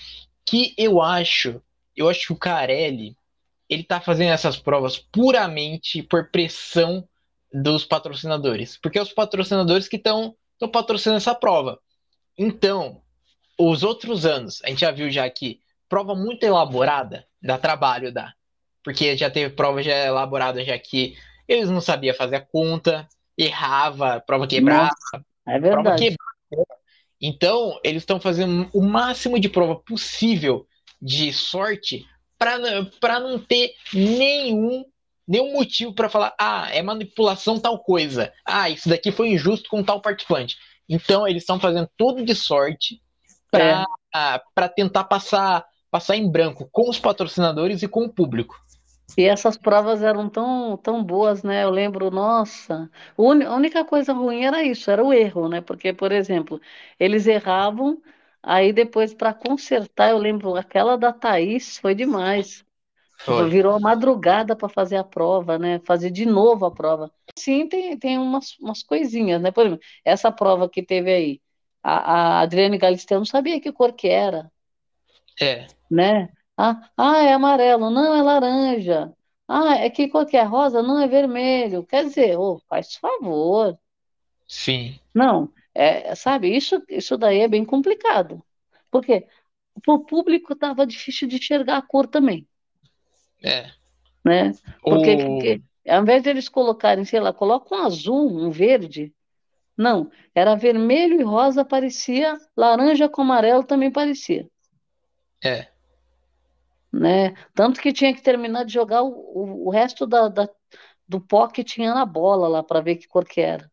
que 0.45 0.73
eu 0.77 1.01
acho, 1.01 1.61
eu 1.95 2.07
acho 2.07 2.27
que 2.27 2.33
o 2.33 2.37
Carelli, 2.37 3.17
ele 3.69 3.81
está 3.81 3.99
fazendo 3.99 4.31
essas 4.31 4.57
provas 4.57 4.97
puramente 4.97 6.01
por 6.03 6.29
pressão 6.31 7.07
dos 7.51 7.85
patrocinadores, 7.85 8.77
porque 8.77 8.99
é 8.99 9.01
os 9.01 9.13
patrocinadores 9.13 9.87
que 9.87 9.97
estão 9.97 10.35
patrocinando 10.71 11.17
essa 11.17 11.35
prova. 11.35 11.79
Então, 12.37 13.01
os 13.57 13.83
outros 13.83 14.25
anos, 14.25 14.61
a 14.63 14.69
gente 14.69 14.81
já 14.81 14.91
viu 14.91 15.09
já 15.09 15.25
aqui, 15.25 15.61
prova 15.89 16.13
muito 16.13 16.43
elaborada, 16.43 17.25
dá 17.41 17.57
trabalho, 17.57 18.13
dá. 18.13 18.33
Porque 18.83 19.17
já 19.17 19.29
teve 19.29 19.53
prova 19.53 19.81
já 19.81 19.95
elaborada 20.05 20.63
já 20.63 20.77
que 20.77 21.17
eles 21.47 21.69
não 21.69 21.81
sabiam 21.81 22.15
fazer 22.15 22.37
a 22.37 22.45
conta, 22.45 23.07
errava, 23.37 24.21
prova 24.25 24.47
quebrava, 24.47 24.89
Nossa, 24.89 25.25
é 25.47 25.59
verdade. 25.59 25.83
prova 25.83 25.97
quebrava. 25.97 26.77
Então, 27.19 27.79
eles 27.83 28.03
estão 28.03 28.19
fazendo 28.19 28.69
o 28.73 28.81
máximo 28.81 29.39
de 29.39 29.49
prova 29.49 29.75
possível 29.75 30.67
de 31.01 31.33
sorte 31.33 32.05
para 32.37 33.19
não 33.19 33.39
ter 33.39 33.73
nenhum 33.93 34.85
nenhum 35.27 35.51
motivo 35.51 35.93
para 35.93 36.07
falar, 36.07 36.33
ah, 36.39 36.69
é 36.71 36.81
manipulação 36.81 37.59
tal 37.59 37.79
coisa. 37.79 38.31
Ah, 38.45 38.69
isso 38.69 38.87
daqui 38.87 39.11
foi 39.11 39.29
injusto 39.29 39.69
com 39.69 39.83
tal 39.83 39.99
participante. 39.99 40.55
Então 40.87 41.27
eles 41.27 41.43
estão 41.43 41.59
fazendo 41.59 41.89
tudo 41.97 42.23
de 42.23 42.33
sorte 42.33 43.01
para 43.51 43.85
é. 44.15 44.67
tentar 44.69 45.03
passar 45.03 45.65
passar 45.91 46.15
em 46.15 46.29
branco 46.29 46.69
com 46.71 46.89
os 46.89 46.99
patrocinadores 46.99 47.81
e 47.81 47.87
com 47.87 48.05
o 48.05 48.09
público. 48.09 48.55
E 49.17 49.23
essas 49.23 49.57
provas 49.57 50.03
eram 50.03 50.29
tão, 50.29 50.77
tão 50.77 51.03
boas, 51.03 51.41
né? 51.41 51.63
Eu 51.63 51.69
lembro, 51.69 52.11
nossa, 52.11 52.89
a 53.17 53.21
única 53.55 53.83
coisa 53.85 54.13
ruim 54.13 54.43
era 54.43 54.63
isso, 54.63 54.91
era 54.91 55.03
o 55.03 55.13
erro, 55.13 55.47
né? 55.47 55.61
Porque, 55.61 55.93
por 55.93 56.11
exemplo, 56.11 56.61
eles 56.99 57.25
erravam, 57.25 58.01
Aí 58.49 58.71
depois, 58.71 59.13
para 59.13 59.33
consertar, 59.33 60.11
eu 60.11 60.17
lembro, 60.17 60.55
aquela 60.55 60.97
da 60.97 61.11
Thaís 61.11 61.77
foi 61.79 61.93
demais. 61.93 62.63
Foi. 63.19 63.49
Virou 63.49 63.75
a 63.75 63.79
madrugada 63.79 64.55
para 64.55 64.69
fazer 64.69 64.95
a 64.95 65.03
prova, 65.03 65.59
né? 65.59 65.81
Fazer 65.85 66.09
de 66.11 66.25
novo 66.25 66.65
a 66.65 66.71
prova. 66.71 67.11
Sim, 67.37 67.67
tem, 67.67 67.97
tem 67.99 68.17
umas, 68.17 68.57
umas 68.57 68.81
coisinhas, 68.81 69.41
né? 69.41 69.51
Por 69.51 69.65
exemplo, 69.65 69.83
essa 70.05 70.31
prova 70.31 70.69
que 70.69 70.81
teve 70.81 71.13
aí, 71.13 71.41
a, 71.83 72.37
a 72.37 72.39
Adriane 72.39 72.77
Galisteu 72.77 73.17
não 73.17 73.25
sabia 73.25 73.59
que 73.59 73.69
cor 73.69 73.91
que 73.91 74.07
era. 74.07 74.49
É. 75.41 75.67
Né? 75.91 76.29
Ah, 76.55 76.89
ah, 76.95 77.17
é 77.17 77.33
amarelo. 77.33 77.89
Não, 77.89 78.15
é 78.15 78.21
laranja. 78.21 79.11
Ah, 79.45 79.75
é 79.75 79.89
que 79.89 80.07
cor 80.07 80.25
que 80.25 80.37
é? 80.37 80.43
Rosa? 80.43 80.81
Não, 80.81 81.01
é 81.01 81.07
vermelho. 81.09 81.83
Quer 81.83 82.05
dizer, 82.05 82.37
oh, 82.39 82.61
faz 82.69 82.95
favor. 82.95 83.77
Sim. 84.47 84.97
Não, 85.13 85.51
é, 85.79 86.15
sabe, 86.15 86.49
isso, 86.55 86.81
isso 86.89 87.15
daí 87.17 87.41
é 87.41 87.47
bem 87.47 87.63
complicado. 87.63 88.43
Porque 88.89 89.27
o 89.87 89.99
público 89.99 90.53
estava 90.53 90.87
difícil 90.87 91.27
de 91.27 91.35
enxergar 91.35 91.77
a 91.77 91.81
cor 91.83 92.07
também. 92.07 92.47
É. 93.43 93.69
Né? 94.25 94.53
Porque, 94.81 95.13
o... 95.13 95.27
porque 95.27 95.61
ao 95.87 96.01
invés 96.01 96.23
de 96.23 96.31
eles 96.31 96.49
colocarem, 96.49 97.05
sei 97.05 97.19
lá, 97.19 97.31
coloca 97.31 97.75
um 97.75 97.83
azul, 97.83 98.27
um 98.27 98.49
verde. 98.49 99.13
Não, 99.77 100.09
era 100.33 100.55
vermelho 100.55 101.21
e 101.21 101.23
rosa, 101.23 101.63
parecia, 101.63 102.35
laranja 102.55 103.07
com 103.07 103.21
amarelo 103.21 103.63
também 103.63 103.91
parecia. 103.91 104.49
É. 105.43 105.67
Né? 106.91 107.35
Tanto 107.53 107.79
que 107.79 107.93
tinha 107.93 108.15
que 108.15 108.23
terminar 108.23 108.65
de 108.65 108.73
jogar 108.73 109.03
o, 109.03 109.09
o, 109.09 109.67
o 109.67 109.69
resto 109.69 110.07
da, 110.07 110.27
da, 110.27 110.49
do 111.07 111.21
pó 111.21 111.47
que 111.47 111.63
tinha 111.63 111.93
na 111.93 112.03
bola 112.03 112.47
lá 112.47 112.63
para 112.63 112.81
ver 112.81 112.95
que 112.95 113.07
cor 113.07 113.23
que 113.23 113.39
era. 113.39 113.71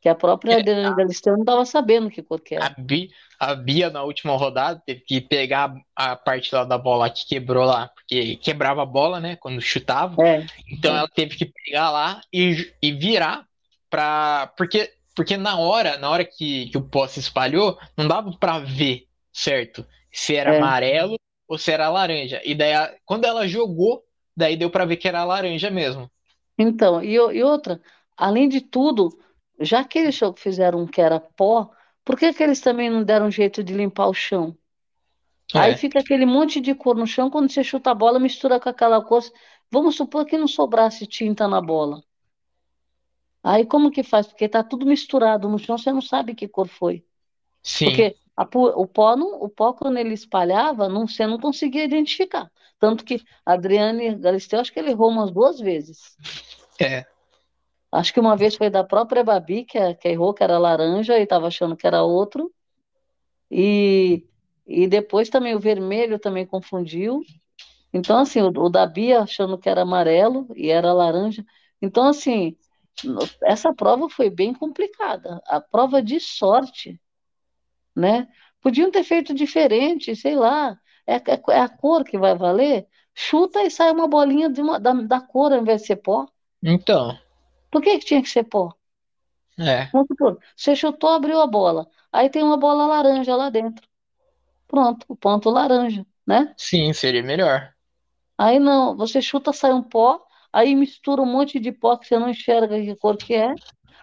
Que 0.00 0.08
a 0.08 0.14
própria 0.14 0.54
é, 0.54 0.60
Adriana 0.60 0.96
Galisteu 0.96 1.34
não 1.34 1.40
estava 1.40 1.64
sabendo 1.66 2.10
que 2.10 2.22
cor 2.22 2.40
que 2.40 2.54
era. 2.54 2.66
A 2.66 2.70
Bia, 2.70 3.08
a 3.38 3.54
Bia, 3.54 3.90
na 3.90 4.02
última 4.02 4.36
rodada, 4.36 4.82
teve 4.84 5.00
que 5.00 5.20
pegar 5.20 5.74
a 5.94 6.16
parte 6.16 6.54
lá 6.54 6.64
da 6.64 6.78
bola 6.78 7.10
que 7.10 7.26
quebrou 7.26 7.64
lá, 7.64 7.88
porque 7.88 8.36
quebrava 8.36 8.82
a 8.82 8.86
bola, 8.86 9.20
né, 9.20 9.36
quando 9.36 9.60
chutava. 9.60 10.22
É, 10.26 10.46
então 10.70 10.94
é. 10.94 10.98
ela 10.98 11.08
teve 11.08 11.36
que 11.36 11.44
pegar 11.44 11.90
lá 11.90 12.20
e, 12.32 12.72
e 12.82 12.92
virar 12.92 13.44
para 13.90 14.52
porque 14.56 14.90
porque 15.14 15.36
na 15.36 15.58
hora, 15.58 15.98
na 15.98 16.08
hora 16.08 16.24
que, 16.24 16.70
que 16.70 16.78
o 16.78 16.82
pó 16.82 17.06
se 17.06 17.20
espalhou, 17.20 17.78
não 17.96 18.08
dava 18.08 18.32
para 18.38 18.58
ver, 18.58 19.06
certo? 19.32 19.84
Se 20.10 20.34
era 20.34 20.54
é. 20.54 20.58
amarelo 20.58 21.16
ou 21.46 21.58
se 21.58 21.70
era 21.70 21.90
laranja. 21.90 22.40
E 22.44 22.54
daí, 22.54 22.72
quando 23.04 23.26
ela 23.26 23.46
jogou, 23.46 24.02
daí 24.34 24.56
deu 24.56 24.70
para 24.70 24.84
ver 24.84 24.96
que 24.96 25.08
era 25.08 25.24
laranja 25.24 25.68
mesmo. 25.68 26.10
Então, 26.56 27.02
e, 27.02 27.14
e 27.14 27.42
outra, 27.42 27.80
além 28.16 28.48
de 28.48 28.60
tudo, 28.60 29.10
já 29.60 29.84
que 29.84 29.98
eles 29.98 30.18
fizeram 30.36 30.80
um 30.80 30.86
que 30.86 31.00
era 31.00 31.20
pó, 31.20 31.70
por 32.04 32.18
que, 32.18 32.32
que 32.32 32.42
eles 32.42 32.60
também 32.60 32.90
não 32.90 33.04
deram 33.04 33.30
jeito 33.30 33.62
de 33.62 33.72
limpar 33.74 34.08
o 34.08 34.14
chão? 34.14 34.56
É. 35.54 35.58
Aí 35.58 35.76
fica 35.76 35.98
aquele 35.98 36.24
monte 36.24 36.60
de 36.60 36.74
cor 36.74 36.96
no 36.96 37.06
chão, 37.06 37.28
quando 37.28 37.50
você 37.50 37.62
chuta 37.62 37.90
a 37.90 37.94
bola, 37.94 38.18
mistura 38.18 38.60
com 38.60 38.68
aquela 38.68 39.02
cor, 39.02 39.22
Vamos 39.70 39.96
supor 39.96 40.26
que 40.26 40.36
não 40.36 40.48
sobrasse 40.48 41.06
tinta 41.06 41.46
na 41.46 41.60
bola. 41.60 42.02
Aí 43.42 43.64
como 43.64 43.90
que 43.90 44.02
faz? 44.02 44.26
Porque 44.26 44.48
tá 44.48 44.62
tudo 44.64 44.84
misturado 44.84 45.48
no 45.48 45.58
chão, 45.58 45.78
você 45.78 45.92
não 45.92 46.02
sabe 46.02 46.34
que 46.34 46.48
cor 46.48 46.66
foi. 46.66 47.04
Sim. 47.62 47.86
Porque 47.86 48.16
a, 48.36 48.42
o, 48.42 48.86
pó 48.86 49.16
não, 49.16 49.42
o 49.42 49.48
pó, 49.48 49.72
quando 49.72 49.96
ele 49.96 50.12
espalhava, 50.12 50.88
não, 50.88 51.06
você 51.06 51.26
não 51.26 51.38
conseguia 51.38 51.84
identificar. 51.84 52.50
Tanto 52.78 53.04
que 53.04 53.22
Adriane 53.46 54.16
Galisteu, 54.16 54.60
acho 54.60 54.72
que 54.72 54.80
ele 54.80 54.90
errou 54.90 55.08
umas 55.08 55.30
duas 55.30 55.60
vezes. 55.60 56.16
É. 56.80 57.06
Acho 57.92 58.14
que 58.14 58.20
uma 58.20 58.36
vez 58.36 58.54
foi 58.54 58.70
da 58.70 58.84
própria 58.84 59.24
Babi, 59.24 59.64
que, 59.64 59.76
é, 59.76 59.94
que 59.94 60.08
errou 60.08 60.32
que 60.32 60.44
era 60.44 60.58
laranja 60.58 61.18
e 61.18 61.22
estava 61.22 61.48
achando 61.48 61.76
que 61.76 61.86
era 61.86 62.02
outro. 62.02 62.52
E, 63.50 64.24
e 64.66 64.86
depois 64.86 65.28
também 65.28 65.54
o 65.54 65.60
vermelho 65.60 66.18
também 66.18 66.46
confundiu. 66.46 67.20
Então, 67.92 68.18
assim, 68.18 68.40
o, 68.40 68.48
o 68.48 68.68
da 68.68 68.86
Bia 68.86 69.20
achando 69.20 69.58
que 69.58 69.68
era 69.68 69.82
amarelo 69.82 70.46
e 70.54 70.70
era 70.70 70.92
laranja. 70.92 71.44
Então, 71.82 72.06
assim, 72.06 72.56
essa 73.42 73.74
prova 73.74 74.08
foi 74.08 74.30
bem 74.30 74.54
complicada. 74.54 75.40
A 75.46 75.60
prova 75.60 76.00
de 76.00 76.20
sorte, 76.20 77.00
né? 77.96 78.28
Podiam 78.60 78.90
ter 78.90 79.02
feito 79.02 79.34
diferente, 79.34 80.14
sei 80.14 80.36
lá. 80.36 80.78
É, 81.06 81.16
é, 81.16 81.42
é 81.50 81.60
a 81.60 81.68
cor 81.68 82.04
que 82.04 82.18
vai 82.18 82.36
valer? 82.36 82.86
Chuta 83.14 83.62
e 83.62 83.70
sai 83.70 83.90
uma 83.90 84.06
bolinha 84.06 84.48
uma, 84.58 84.78
da, 84.78 84.92
da 84.92 85.20
cor 85.20 85.52
ao 85.52 85.60
invés 85.60 85.80
de 85.80 85.88
ser 85.88 85.96
pó. 85.96 86.26
Então. 86.62 87.18
Por 87.70 87.82
que, 87.82 87.98
que 87.98 88.04
tinha 88.06 88.22
que 88.22 88.28
ser 88.28 88.44
pó? 88.44 88.74
É. 89.58 89.90
Vamos 89.92 90.08
supor, 90.08 90.38
você 90.56 90.74
chutou, 90.74 91.10
abriu 91.10 91.40
a 91.40 91.46
bola. 91.46 91.86
Aí 92.12 92.30
tem 92.30 92.42
uma 92.42 92.56
bola 92.56 92.86
laranja 92.86 93.36
lá 93.36 93.50
dentro. 93.50 93.86
Pronto, 94.68 95.04
o 95.08 95.16
ponto 95.16 95.50
laranja, 95.50 96.06
né? 96.26 96.54
Sim, 96.56 96.92
seria 96.92 97.22
melhor. 97.22 97.74
Aí 98.38 98.58
não, 98.58 98.96
você 98.96 99.20
chuta, 99.20 99.52
sai 99.52 99.72
um 99.72 99.82
pó, 99.82 100.24
aí 100.52 100.74
mistura 100.74 101.22
um 101.22 101.26
monte 101.26 101.58
de 101.60 101.72
pó 101.72 101.96
que 101.96 102.06
você 102.06 102.18
não 102.18 102.30
enxerga 102.30 102.80
que 102.80 102.96
cor 102.96 103.16
que 103.16 103.34
é. 103.34 103.54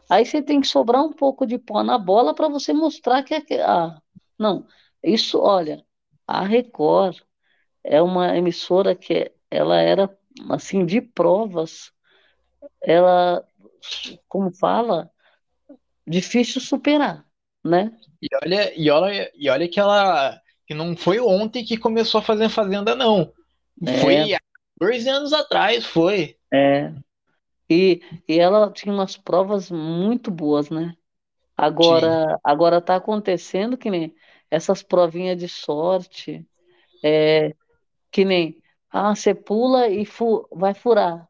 Aí 0.10 0.26
você 0.26 0.42
tem 0.42 0.62
que 0.62 0.68
sobrar 0.68 1.04
um 1.04 1.12
pouco 1.14 1.46
de 1.46 1.58
pó 1.58 1.84
na 1.84 1.98
bola 1.98 2.34
para 2.36 2.48
você 2.48 2.74
mostrar 2.74 3.24
que 3.24 3.34
é. 3.36 3.62
Ah, 3.64 4.02
não. 4.38 4.68
Isso, 5.04 5.40
olha, 5.40 5.84
a 6.28 6.44
Record 6.44 7.18
é 7.84 8.02
uma 8.02 8.38
emissora 8.38 8.96
que 8.96 9.32
ela 9.50 9.78
era 9.82 10.10
assim 10.50 10.86
de 10.86 11.02
provas. 11.02 11.92
Ela, 12.82 13.48
como 14.28 14.52
fala, 14.52 15.10
difícil 16.06 16.62
superar, 16.62 17.26
né? 17.64 17.92
E 18.22 18.28
olha, 18.44 18.74
e 18.76 18.90
olha, 18.90 19.32
e 19.36 19.50
olha 19.50 19.68
que 19.68 19.80
ela 19.80 20.42
que 20.66 20.74
não 20.74 20.98
foi 20.98 21.20
ontem 21.20 21.64
que 21.64 21.78
começou 21.78 22.20
a 22.20 22.24
fazer 22.24 22.50
fazenda, 22.50 22.94
não. 22.94 23.32
É. 23.86 23.98
Foi 24.00 24.18
há 24.34 24.40
14 24.80 25.10
anos 25.10 25.34
atrás, 25.34 25.86
foi. 25.86 26.38
É. 26.54 26.94
E, 27.70 28.02
e 28.28 28.40
ela 28.40 28.72
tinha 28.72 28.94
umas 28.94 29.16
provas 29.16 29.72
muito 29.72 30.30
boas, 30.30 30.70
né? 30.70 30.96
Agora, 31.56 32.40
agora 32.44 32.82
tá 32.82 32.96
acontecendo 32.96 33.78
que 33.78 33.90
nem 33.90 34.16
essas 34.50 34.84
provinhas 34.84 35.38
de 35.38 35.48
sorte, 35.48 36.46
é, 37.04 37.56
que 38.12 38.24
nem, 38.24 38.62
ah, 38.90 39.16
você 39.16 39.34
pula 39.34 39.88
e 39.88 40.06
fu 40.06 40.48
vai 40.52 40.74
furar. 40.74 41.28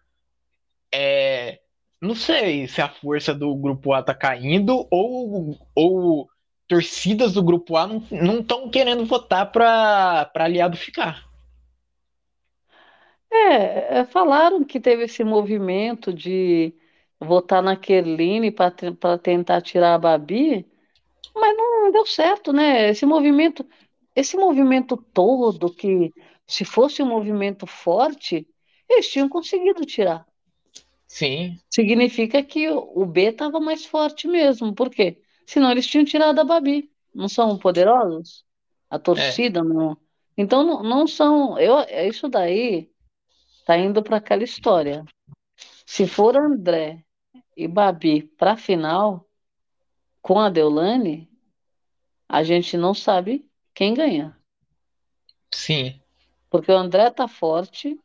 é, 0.93 1.61
não 2.01 2.15
sei 2.15 2.67
se 2.69 2.81
a 2.81 2.89
força 2.89 3.35
do 3.35 3.55
grupo 3.55 3.93
A 3.93 4.03
tá 4.03 4.15
caindo 4.15 4.87
ou, 4.91 5.57
ou 5.75 6.29
torcidas 6.69 7.33
do 7.33 7.43
grupo 7.43 7.77
A 7.77 7.87
não 7.87 8.41
estão 8.41 8.71
querendo 8.71 9.05
votar 9.05 9.51
para 9.51 10.31
aliado 10.35 10.77
ficar. 10.77 11.27
É, 13.31 13.99
é, 13.99 14.05
falaram 14.05 14.65
que 14.65 14.81
teve 14.81 15.05
esse 15.05 15.23
movimento 15.25 16.13
de 16.13 16.73
votar 17.21 17.63
na 17.63 17.77
Kerline 17.77 18.51
para 18.51 19.19
tentar 19.19 19.61
tirar 19.61 19.95
a 19.95 19.99
Babi, 19.99 20.67
mas 21.37 21.57
não 21.57 21.93
deu 21.93 22.07
certo, 22.07 22.53
né? 22.53 22.91
Esse 22.91 23.05
movimento, 23.05 23.65
esse 24.15 24.37
movimento 24.37 24.97
todo, 24.97 25.73
que 25.73 26.13
se 26.47 26.65
fosse 26.65 27.03
um 27.03 27.07
movimento 27.07 27.67
forte, 27.67 28.49
eles 28.89 29.09
tinham 29.09 29.29
conseguido 29.29 29.85
tirar. 29.85 30.27
Sim. 31.07 31.59
Significa 31.71 32.43
que 32.43 32.69
o 32.69 33.05
B 33.07 33.31
estava 33.31 33.61
mais 33.61 33.85
forte 33.85 34.27
mesmo. 34.27 34.75
Por 34.75 34.91
quê? 34.91 35.21
Senão 35.47 35.71
eles 35.71 35.87
tinham 35.87 36.05
tirado 36.05 36.41
a 36.41 36.45
Babi. 36.45 36.91
Não 37.15 37.29
são 37.29 37.57
poderosos? 37.59 38.45
A 38.91 38.99
torcida 38.99 39.61
é. 39.61 39.63
não. 39.63 39.97
Então 40.37 40.65
não, 40.65 40.83
não 40.83 41.07
são. 41.07 41.59
Eu, 41.59 41.77
isso 42.09 42.29
daí 42.29 42.91
tá 43.65 43.77
indo 43.77 44.03
para 44.03 44.19
aquela 44.19 44.45
história. 44.45 45.05
Se 45.87 46.07
for 46.07 46.37
André 46.37 47.05
e 47.57 47.67
Babi 47.67 48.23
para 48.23 48.53
a 48.53 48.57
final 48.57 49.26
com 50.27 50.41
a 50.41 50.49
Deolane, 50.49 51.31
a 52.29 52.43
gente 52.43 52.77
não 52.77 52.93
sabe 52.93 53.49
quem 53.73 53.95
ganha. 53.95 54.37
Sim. 55.55 56.01
Porque 56.51 56.73
o 56.73 56.77
André 56.77 57.11
tá 57.11 57.29
forte, 57.29 57.97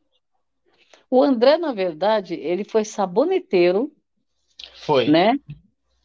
o 1.10 1.24
André, 1.24 1.58
na 1.58 1.74
verdade, 1.74 2.36
ele 2.36 2.64
foi 2.64 2.86
saboneteiro. 2.86 3.92
Foi. 4.76 5.10
Né? 5.10 5.34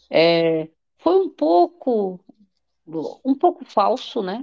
É, 0.09 0.71
foi 0.97 1.21
um 1.21 1.29
pouco 1.29 2.19
um 3.23 3.35
pouco 3.35 3.67
falso, 3.67 4.23
né? 4.23 4.43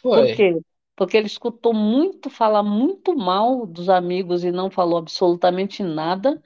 Foi. 0.00 0.28
Por 0.28 0.36
quê? 0.36 0.60
Porque 0.96 1.18
ele 1.18 1.26
escutou 1.26 1.74
muito 1.74 2.30
falar 2.30 2.62
muito 2.62 3.14
mal 3.14 3.66
dos 3.66 3.90
amigos 3.90 4.42
e 4.42 4.50
não 4.50 4.70
falou 4.70 4.96
absolutamente 4.96 5.82
nada. 5.82 6.42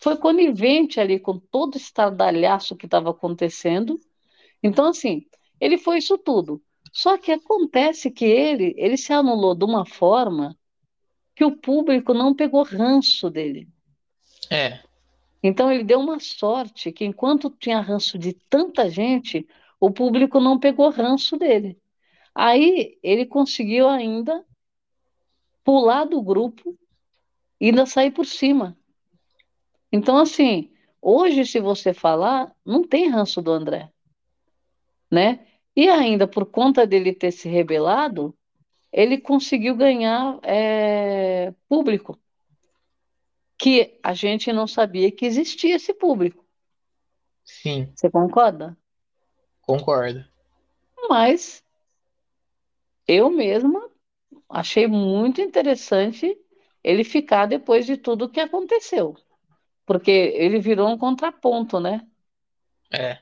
Foi 0.00 0.16
conivente 0.16 1.00
ali 1.00 1.18
com 1.18 1.38
todo 1.38 1.74
o 1.74 1.78
estardalhaço 1.78 2.76
que 2.76 2.86
estava 2.86 3.10
acontecendo. 3.10 3.98
Então, 4.62 4.86
assim, 4.86 5.26
ele 5.60 5.76
foi 5.76 5.98
isso 5.98 6.16
tudo. 6.16 6.62
Só 6.92 7.18
que 7.18 7.32
acontece 7.32 8.10
que 8.10 8.24
ele, 8.24 8.74
ele 8.76 8.96
se 8.96 9.12
anulou 9.12 9.54
de 9.54 9.64
uma 9.64 9.84
forma 9.84 10.56
que 11.34 11.44
o 11.44 11.56
público 11.56 12.14
não 12.14 12.34
pegou 12.34 12.62
ranço 12.62 13.30
dele. 13.30 13.68
É. 14.50 14.80
Então 15.42 15.70
ele 15.70 15.84
deu 15.84 16.00
uma 16.00 16.18
sorte 16.18 16.90
que 16.92 17.04
enquanto 17.04 17.50
tinha 17.50 17.80
ranço 17.80 18.18
de 18.18 18.32
tanta 18.32 18.88
gente, 18.90 19.46
o 19.78 19.90
público 19.90 20.40
não 20.40 20.58
pegou 20.58 20.90
ranço 20.90 21.36
dele. 21.36 21.78
Aí 22.34 22.98
ele 23.02 23.26
conseguiu 23.26 23.88
ainda 23.88 24.44
pular 25.64 26.04
do 26.04 26.22
grupo 26.22 26.78
e 27.60 27.66
ainda 27.66 27.86
sair 27.86 28.10
por 28.10 28.26
cima. 28.26 28.77
Então 29.90 30.18
assim, 30.18 30.70
hoje 31.00 31.44
se 31.46 31.60
você 31.60 31.92
falar, 31.92 32.54
não 32.64 32.86
tem 32.86 33.08
ranço 33.08 33.40
do 33.40 33.50
André, 33.50 33.90
né? 35.10 35.46
E 35.74 35.88
ainda 35.88 36.26
por 36.26 36.46
conta 36.46 36.86
dele 36.86 37.12
ter 37.12 37.30
se 37.30 37.48
rebelado, 37.48 38.36
ele 38.92 39.18
conseguiu 39.18 39.76
ganhar 39.76 40.38
é, 40.42 41.54
público, 41.68 42.18
que 43.56 43.98
a 44.02 44.14
gente 44.14 44.52
não 44.52 44.66
sabia 44.66 45.10
que 45.10 45.26
existia 45.26 45.76
esse 45.76 45.92
público. 45.92 46.44
Sim. 47.44 47.90
Você 47.94 48.10
concorda? 48.10 48.76
Concordo. 49.62 50.24
Mas 51.08 51.64
eu 53.06 53.30
mesma 53.30 53.90
achei 54.48 54.86
muito 54.86 55.40
interessante 55.40 56.36
ele 56.84 57.04
ficar 57.04 57.46
depois 57.46 57.86
de 57.86 57.96
tudo 57.96 58.28
que 58.28 58.40
aconteceu. 58.40 59.16
Porque 59.88 60.10
ele 60.10 60.58
virou 60.60 60.86
um 60.86 60.98
contraponto, 60.98 61.80
né? 61.80 62.06
É. 62.92 63.16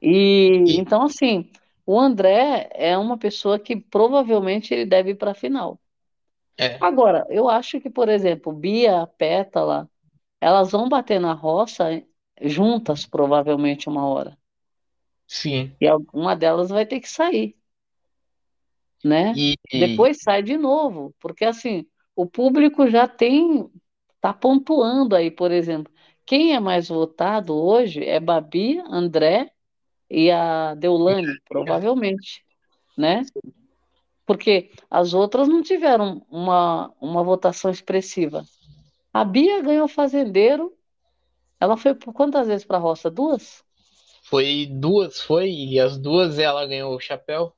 E, 0.00 0.62
e... 0.66 0.76
então, 0.78 1.04
assim, 1.04 1.50
o 1.86 1.98
André 1.98 2.68
é 2.74 2.98
uma 2.98 3.16
pessoa 3.16 3.58
que 3.58 3.74
provavelmente 3.74 4.74
ele 4.74 4.84
deve 4.84 5.12
ir 5.12 5.14
para 5.14 5.30
a 5.30 5.34
final. 5.34 5.80
É. 6.58 6.76
Agora, 6.82 7.26
eu 7.30 7.48
acho 7.48 7.80
que, 7.80 7.88
por 7.88 8.10
exemplo, 8.10 8.52
Bia, 8.52 9.06
Pétala, 9.16 9.88
elas 10.38 10.72
vão 10.72 10.86
bater 10.86 11.18
na 11.18 11.32
roça 11.32 12.04
juntas, 12.42 13.06
provavelmente, 13.06 13.88
uma 13.88 14.06
hora. 14.06 14.36
Sim. 15.26 15.74
E 15.80 15.88
alguma 15.88 16.36
delas 16.36 16.68
vai 16.68 16.84
ter 16.84 17.00
que 17.00 17.08
sair. 17.08 17.56
Né? 19.02 19.32
E, 19.34 19.56
Depois 19.72 20.18
sai 20.22 20.42
de 20.42 20.58
novo, 20.58 21.14
porque 21.18 21.46
assim, 21.46 21.86
o 22.14 22.26
público 22.26 22.86
já 22.86 23.08
tem, 23.08 23.66
tá 24.20 24.32
pontuando 24.32 25.16
aí, 25.16 25.30
por 25.30 25.50
exemplo. 25.50 25.91
Quem 26.24 26.54
é 26.54 26.60
mais 26.60 26.88
votado 26.88 27.54
hoje 27.54 28.04
é 28.04 28.20
Babi, 28.20 28.82
André 28.86 29.50
e 30.08 30.30
a 30.30 30.74
Deulane, 30.74 31.38
provavelmente, 31.48 32.44
né? 32.96 33.22
Porque 34.24 34.70
as 34.90 35.14
outras 35.14 35.48
não 35.48 35.62
tiveram 35.62 36.24
uma, 36.30 36.92
uma 37.00 37.22
votação 37.22 37.70
expressiva. 37.70 38.44
A 39.12 39.24
Bia 39.24 39.60
ganhou 39.60 39.88
fazendeiro. 39.88 40.72
Ela 41.60 41.76
foi 41.76 41.94
por 41.94 42.12
quantas 42.12 42.46
vezes 42.46 42.64
para 42.64 42.78
a 42.78 42.80
roça? 42.80 43.10
Duas? 43.10 43.62
Foi 44.22 44.66
duas, 44.70 45.20
foi, 45.20 45.50
e 45.50 45.78
as 45.78 45.98
duas 45.98 46.38
ela 46.38 46.66
ganhou 46.66 46.94
o 46.94 47.00
chapéu. 47.00 47.52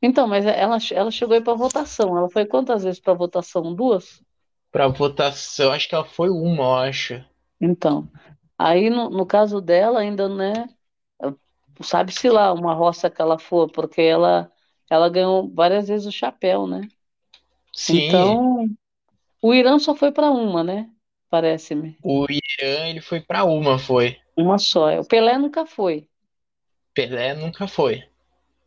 Então, 0.00 0.26
mas 0.26 0.44
ela, 0.44 0.78
ela 0.92 1.10
chegou 1.10 1.34
aí 1.34 1.40
para 1.40 1.54
votação. 1.54 2.16
Ela 2.16 2.28
foi 2.28 2.44
quantas 2.44 2.84
vezes 2.84 3.00
para 3.00 3.14
votação? 3.14 3.74
Duas? 3.74 4.22
Para 4.70 4.88
votação, 4.88 5.72
acho 5.72 5.88
que 5.88 5.94
ela 5.94 6.04
foi 6.04 6.28
uma, 6.28 6.62
eu 6.64 6.74
acho. 6.74 7.31
Então, 7.62 8.10
aí 8.58 8.90
no, 8.90 9.08
no 9.08 9.24
caso 9.24 9.60
dela 9.60 10.00
ainda, 10.00 10.28
né? 10.28 10.68
Sabe-se 11.80 12.28
lá 12.28 12.52
uma 12.52 12.74
roça 12.74 13.08
que 13.08 13.22
ela 13.22 13.38
for, 13.38 13.70
porque 13.70 14.02
ela, 14.02 14.50
ela 14.90 15.08
ganhou 15.08 15.48
várias 15.48 15.86
vezes 15.86 16.06
o 16.06 16.12
chapéu, 16.12 16.66
né? 16.66 16.88
Sim. 17.72 18.08
Então, 18.08 18.66
o 19.40 19.54
Irã 19.54 19.78
só 19.78 19.94
foi 19.94 20.10
para 20.10 20.30
uma, 20.30 20.62
né? 20.62 20.90
Parece-me. 21.30 21.96
O 22.02 22.26
Irã, 22.28 22.88
ele 22.88 23.00
foi 23.00 23.20
para 23.20 23.44
uma, 23.44 23.78
foi. 23.78 24.18
Uma 24.36 24.58
só. 24.58 25.00
O 25.00 25.04
Pelé 25.04 25.38
nunca 25.38 25.64
foi. 25.64 26.08
Pelé 26.92 27.34
nunca 27.34 27.66
foi. 27.66 28.02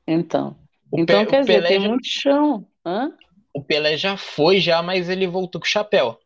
Então. 0.07 0.55
O 0.89 0.99
então, 0.99 1.25
Pe 1.25 1.31
quer 1.31 1.41
dizer, 1.41 1.55
Pelé 1.55 1.67
tem 1.67 1.81
já... 1.81 1.87
muito 1.87 2.07
chão. 2.07 2.67
Hã? 2.85 3.11
O 3.53 3.63
Pelé 3.63 3.97
já 3.97 4.17
foi, 4.17 4.59
já, 4.59 4.81
mas 4.81 5.09
ele 5.09 5.27
voltou 5.27 5.61
com 5.61 5.67
o 5.67 5.69
chapéu. 5.69 6.19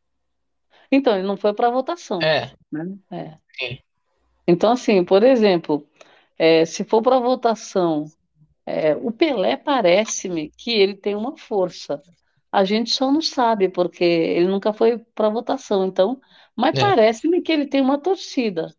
Então, 0.91 1.15
ele 1.15 1.27
não 1.27 1.37
foi 1.37 1.53
para 1.53 1.69
votação. 1.69 2.21
É. 2.21 2.51
Né? 2.71 2.97
é. 3.11 3.37
Sim. 3.59 3.79
Então, 4.47 4.71
assim, 4.71 5.03
por 5.03 5.23
exemplo, 5.23 5.87
é, 6.37 6.65
se 6.65 6.83
for 6.83 7.01
para 7.01 7.19
votação, 7.19 8.05
é, 8.65 8.95
o 8.95 9.11
Pelé 9.11 9.57
parece-me 9.57 10.51
que 10.57 10.71
ele 10.71 10.95
tem 10.95 11.15
uma 11.15 11.37
força. 11.37 12.01
A 12.51 12.63
gente 12.63 12.89
só 12.89 13.11
não 13.11 13.21
sabe, 13.21 13.69
porque 13.69 14.03
ele 14.03 14.47
nunca 14.47 14.73
foi 14.73 14.97
para 15.13 15.29
votação. 15.29 15.85
Então, 15.85 16.19
mas 16.55 16.77
é. 16.77 16.81
parece-me 16.81 17.41
que 17.41 17.51
ele 17.51 17.67
tem 17.67 17.81
uma 17.81 17.99
torcida. 17.99 18.73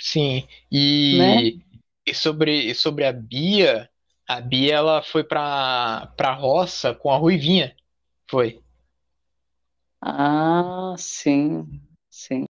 Sim. 0.00 0.46
E, 0.70 1.18
né? 1.18 1.62
e 2.06 2.14
sobre, 2.14 2.70
e 2.70 2.74
sobre 2.74 3.04
a 3.04 3.12
Bia, 3.12 3.88
a 4.26 4.40
Bia 4.40 4.74
ela 4.74 5.02
foi 5.02 5.22
para 5.22 6.12
para 6.16 6.34
roça 6.34 6.94
com 6.94 7.10
a 7.10 7.16
Ruivinha. 7.16 7.76
Foi. 8.28 8.60
Ah, 10.04 10.94
sim, 10.98 11.64
sim. 12.10 12.44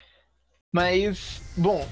Mas, 0.71 1.41
bom, 1.57 1.85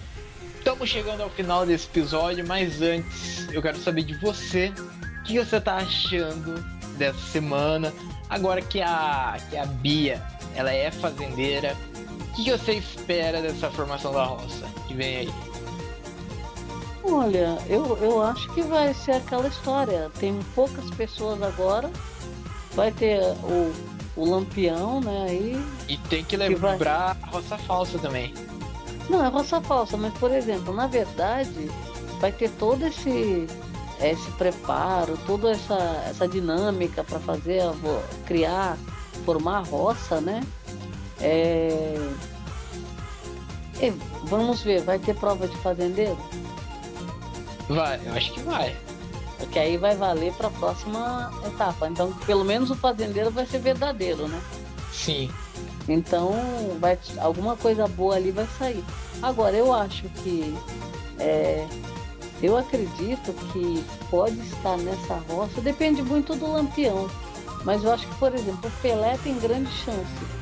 estamos 0.57 0.87
chegando 0.87 1.21
ao 1.21 1.29
final 1.29 1.65
desse 1.65 1.85
episódio, 1.87 2.47
mas 2.47 2.81
antes 2.81 3.51
eu 3.51 3.61
quero 3.61 3.77
saber 3.77 4.03
de 4.03 4.13
você, 4.15 4.71
o 5.19 5.23
que 5.23 5.37
você 5.37 5.59
tá 5.59 5.75
achando 5.75 6.55
dessa 6.97 7.19
semana, 7.19 7.93
agora 8.29 8.61
que 8.61 8.81
a, 8.81 9.37
que 9.49 9.57
a 9.57 9.65
Bia, 9.65 10.25
ela 10.55 10.71
é 10.71 10.89
fazendeira, 10.91 11.75
o 12.21 12.35
que 12.35 12.51
você 12.51 12.75
espera 12.75 13.41
dessa 13.41 13.69
formação 13.69 14.13
da 14.13 14.23
roça 14.23 14.65
que 14.87 14.93
vem 14.93 15.17
aí? 15.17 15.29
Olha, 17.03 17.57
eu, 17.67 17.97
eu 17.97 18.21
acho 18.21 18.47
que 18.53 18.61
vai 18.61 18.93
ser 18.93 19.13
aquela 19.13 19.47
história. 19.47 20.09
Tem 20.19 20.39
poucas 20.55 20.89
pessoas 20.91 21.41
agora, 21.41 21.91
vai 22.75 22.91
ter 22.91 23.19
o, 23.43 23.73
o 24.19 24.29
Lampião, 24.29 24.99
né? 24.99 25.27
Aí, 25.29 25.65
e 25.87 25.97
tem 25.97 26.23
que 26.23 26.35
lembrar 26.35 26.77
que 26.77 26.83
vai... 26.83 26.93
a 26.93 27.17
roça 27.31 27.57
falsa 27.57 27.97
também. 27.99 28.33
Não, 29.09 29.25
é 29.25 29.29
roça 29.29 29.61
falsa, 29.61 29.97
mas 29.97 30.13
por 30.15 30.31
exemplo, 30.31 30.73
na 30.73 30.87
verdade, 30.87 31.71
vai 32.19 32.31
ter 32.31 32.49
todo 32.51 32.85
esse 32.85 33.47
esse 34.01 34.31
preparo, 34.31 35.17
toda 35.25 35.51
essa, 35.51 36.03
essa 36.09 36.27
dinâmica 36.27 37.03
para 37.03 37.19
fazer, 37.19 37.63
criar, 38.25 38.77
formar 39.25 39.57
a 39.57 39.61
roça, 39.61 40.21
né? 40.21 40.41
É... 41.19 41.95
Vamos 44.23 44.61
ver, 44.61 44.83
vai 44.83 44.99
ter 44.99 45.15
prova 45.15 45.47
de 45.47 45.57
fazendeiro? 45.57 46.17
Vai, 47.67 47.99
eu 48.05 48.13
acho 48.13 48.33
que 48.33 48.39
vai. 48.41 48.75
Porque 49.39 49.57
aí 49.57 49.77
vai 49.77 49.95
valer 49.95 50.33
para 50.33 50.49
a 50.49 50.51
próxima 50.51 51.31
etapa. 51.47 51.87
Então, 51.87 52.11
pelo 52.25 52.43
menos 52.43 52.69
o 52.69 52.75
fazendeiro 52.75 53.31
vai 53.31 53.45
ser 53.45 53.59
verdadeiro, 53.59 54.27
né? 54.27 54.39
Sim. 54.91 55.31
Então, 55.87 56.33
vai, 56.79 56.99
alguma 57.19 57.55
coisa 57.55 57.87
boa 57.87 58.15
ali 58.15 58.31
vai 58.31 58.47
sair. 58.59 58.83
Agora, 59.21 59.55
eu 59.55 59.73
acho 59.73 60.03
que. 60.09 60.55
É, 61.17 61.65
eu 62.41 62.57
acredito 62.57 63.33
que 63.51 63.83
pode 64.09 64.39
estar 64.39 64.77
nessa 64.77 65.15
roça, 65.29 65.59
depende 65.61 66.01
muito 66.01 66.35
do 66.35 66.51
lampião. 66.51 67.09
Mas 67.65 67.83
eu 67.83 67.91
acho 67.91 68.07
que, 68.07 68.15
por 68.15 68.33
exemplo, 68.33 68.69
o 68.69 68.81
Pelé 68.81 69.17
tem 69.23 69.37
grande 69.39 69.69
chance. 69.71 70.39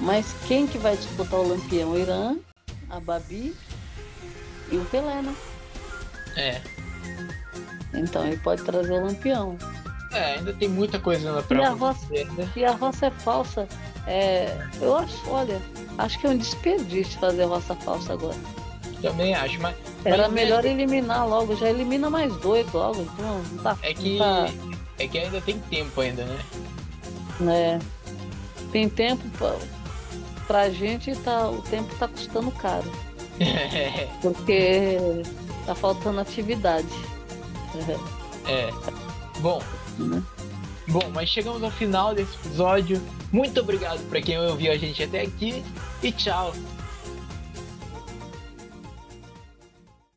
Mas 0.00 0.34
quem 0.46 0.66
que 0.66 0.78
vai 0.78 0.96
disputar 0.96 1.40
o 1.40 1.48
lampião? 1.48 1.90
O 1.90 1.98
Irã, 1.98 2.36
a 2.88 3.00
Babi 3.00 3.54
e 4.70 4.76
o 4.76 4.84
Pelé, 4.86 5.22
né? 5.22 5.34
É. 6.36 6.75
Então 7.96 8.26
ele 8.26 8.36
pode 8.38 8.62
trazer 8.62 8.92
o 8.92 9.06
lampião. 9.06 9.56
É, 10.12 10.36
ainda 10.36 10.52
tem 10.52 10.68
muita 10.68 10.98
coisa 10.98 11.32
na 11.32 11.42
prova. 11.42 11.62
E 11.62 11.66
a 11.66 11.72
roça, 11.72 12.06
né? 12.10 12.52
e 12.56 12.64
a 12.64 12.72
roça 12.72 13.06
é 13.06 13.10
falsa. 13.10 13.68
É, 14.06 14.56
eu 14.80 14.96
acho, 14.96 15.28
olha, 15.28 15.60
acho 15.98 16.18
que 16.18 16.26
é 16.26 16.30
um 16.30 16.38
desperdício 16.38 17.18
fazer 17.18 17.44
roça 17.44 17.74
falsa 17.74 18.12
agora. 18.12 18.36
Também 19.02 19.34
acho, 19.34 19.60
mas. 19.60 19.76
Era 20.04 20.24
mas 20.24 20.32
melhor 20.32 20.64
é... 20.64 20.68
eliminar 20.68 21.28
logo, 21.28 21.56
já 21.56 21.68
elimina 21.68 22.08
mais 22.08 22.34
dois 22.36 22.70
logo. 22.72 23.02
Então, 23.02 23.42
não 23.52 23.62
tá, 23.62 23.76
é 23.82 23.92
que. 23.92 24.18
Tá... 24.18 24.48
É 24.98 25.06
que 25.06 25.18
ainda 25.18 25.40
tem 25.40 25.58
tempo 25.58 26.00
ainda, 26.00 26.24
né? 26.24 26.38
É. 27.48 27.78
Tem 28.72 28.88
tempo 28.88 29.28
pra, 29.36 29.56
pra 30.46 30.70
gente 30.70 31.14
tá. 31.16 31.50
O 31.50 31.60
tempo 31.62 31.94
tá 31.96 32.08
custando 32.08 32.50
caro. 32.52 32.90
Porque 34.22 34.98
tá 35.66 35.74
faltando 35.74 36.20
atividade. 36.20 36.88
É. 38.46 38.70
Bom. 39.40 39.62
Uhum. 39.98 40.22
Bom, 40.88 41.10
mas 41.12 41.28
chegamos 41.28 41.62
ao 41.62 41.70
final 41.70 42.14
desse 42.14 42.34
episódio. 42.36 43.02
Muito 43.32 43.60
obrigado 43.60 44.00
para 44.08 44.20
quem 44.20 44.38
ouviu 44.38 44.70
a 44.72 44.76
gente 44.76 45.02
até 45.02 45.22
aqui 45.22 45.64
e 46.02 46.12
tchau. 46.12 46.54